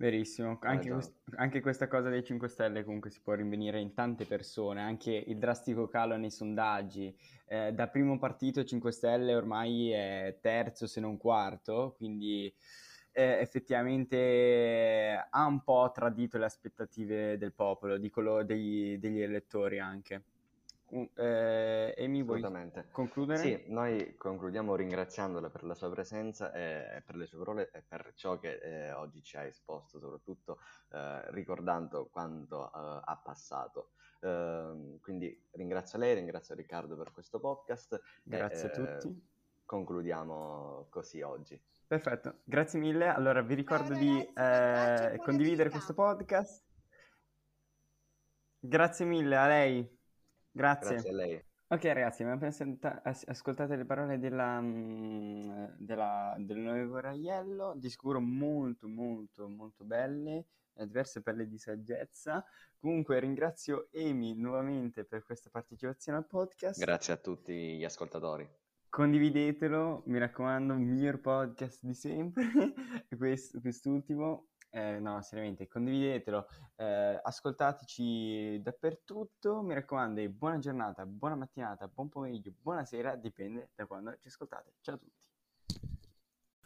Verissimo, 0.00 0.58
anche, 0.62 0.88
ragione. 0.88 0.94
quest- 0.94 1.20
anche 1.36 1.60
questa 1.60 1.86
cosa 1.86 2.08
dei 2.08 2.24
5 2.24 2.48
Stelle 2.48 2.84
comunque 2.84 3.10
si 3.10 3.20
può 3.20 3.34
rinvenire 3.34 3.80
in 3.80 3.92
tante 3.92 4.24
persone, 4.24 4.80
anche 4.80 5.12
il 5.12 5.36
drastico 5.36 5.88
calo 5.88 6.16
nei 6.16 6.30
sondaggi. 6.30 7.14
Eh, 7.44 7.74
da 7.74 7.86
primo 7.86 8.18
partito 8.18 8.64
5 8.64 8.92
Stelle 8.92 9.34
ormai 9.34 9.90
è 9.90 10.38
terzo 10.40 10.86
se 10.86 11.00
non 11.00 11.18
quarto, 11.18 11.92
quindi 11.98 12.50
eh, 13.12 13.40
effettivamente 13.40 15.26
ha 15.28 15.44
un 15.44 15.62
po' 15.62 15.90
tradito 15.92 16.38
le 16.38 16.46
aspettative 16.46 17.36
del 17.36 17.52
popolo, 17.52 17.98
di 17.98 18.08
quello 18.08 18.42
dei- 18.42 18.98
degli 18.98 19.20
elettori 19.20 19.80
anche. 19.80 20.22
Eh, 21.14 21.94
Amy, 21.98 22.22
vuoi 22.22 22.42
concludere? 22.90 23.38
Sì, 23.38 23.64
noi 23.68 24.16
concludiamo 24.16 24.74
ringraziandola 24.74 25.48
per 25.50 25.64
la 25.64 25.74
sua 25.74 25.90
presenza 25.90 26.52
e 26.52 27.02
per 27.04 27.16
le 27.16 27.26
sue 27.26 27.38
parole 27.38 27.70
e 27.72 27.82
per 27.86 28.12
ciò 28.14 28.38
che 28.38 28.58
eh, 28.58 28.92
oggi 28.92 29.22
ci 29.22 29.36
ha 29.36 29.42
esposto, 29.42 29.98
soprattutto 29.98 30.58
eh, 30.90 31.30
ricordando 31.32 32.08
quanto 32.10 32.66
eh, 32.66 33.00
ha 33.04 33.20
passato. 33.22 33.92
Ehm, 34.20 35.00
quindi 35.00 35.46
ringrazio 35.52 35.98
lei, 35.98 36.14
ringrazio 36.14 36.54
Riccardo 36.54 36.96
per 36.96 37.12
questo 37.12 37.40
podcast. 37.40 38.00
Grazie 38.22 38.70
e, 38.70 38.82
a 38.82 38.96
tutti. 38.96 39.28
Concludiamo 39.64 40.88
così 40.90 41.22
oggi. 41.22 41.60
Perfetto, 41.86 42.40
grazie 42.44 42.78
mille. 42.78 43.08
Allora 43.08 43.42
vi 43.42 43.54
ricordo 43.54 43.94
di 43.94 44.20
eh, 44.34 45.20
condividere 45.22 45.70
questo 45.70 45.94
podcast. 45.94 46.64
Grazie 48.58 49.06
mille 49.06 49.36
a 49.36 49.46
lei. 49.46 49.99
Grazie. 50.50 50.94
Grazie 50.94 51.10
a 51.10 51.14
lei. 51.14 51.44
Ok 51.72 51.84
ragazzi, 51.84 52.24
abbiamo 52.24 52.44
appena 52.44 53.00
ascoltato 53.04 53.76
le 53.76 53.84
parole 53.84 54.18
della, 54.18 54.60
mm, 54.60 55.66
della, 55.76 56.34
del 56.36 56.58
nuovo 56.58 56.98
Raiello, 56.98 57.74
di 57.76 57.88
sicuro 57.88 58.18
molto 58.18 58.88
molto 58.88 59.48
molto 59.48 59.84
belle, 59.84 60.46
eh, 60.74 60.86
diverse 60.86 61.22
perle 61.22 61.46
di 61.46 61.58
saggezza. 61.58 62.44
Comunque 62.76 63.20
ringrazio 63.20 63.88
Amy 63.94 64.34
nuovamente 64.34 65.04
per 65.04 65.22
questa 65.22 65.48
partecipazione 65.48 66.18
al 66.18 66.26
podcast. 66.26 66.80
Grazie 66.80 67.12
a 67.12 67.18
tutti 67.18 67.76
gli 67.76 67.84
ascoltatori. 67.84 68.48
Condividetelo, 68.88 70.02
mi 70.06 70.18
raccomando, 70.18 70.74
miglior 70.74 71.20
podcast 71.20 71.84
di 71.84 71.94
sempre, 71.94 72.42
Quest, 73.16 73.60
quest'ultimo 73.60 74.49
eh, 74.70 74.98
no, 75.00 75.20
seriamente, 75.22 75.66
condividetelo, 75.68 76.46
eh, 76.76 77.20
ascoltateci 77.22 78.60
dappertutto, 78.62 79.62
mi 79.62 79.74
raccomando, 79.74 80.28
buona 80.30 80.58
giornata, 80.58 81.04
buona 81.06 81.34
mattinata, 81.36 81.88
buon 81.88 82.08
pomeriggio, 82.08 82.52
buonasera, 82.60 83.16
dipende 83.16 83.70
da 83.74 83.86
quando 83.86 84.16
ci 84.18 84.28
ascoltate. 84.28 84.74
Ciao 84.80 84.94
a 84.96 84.98
tutti. 84.98 85.29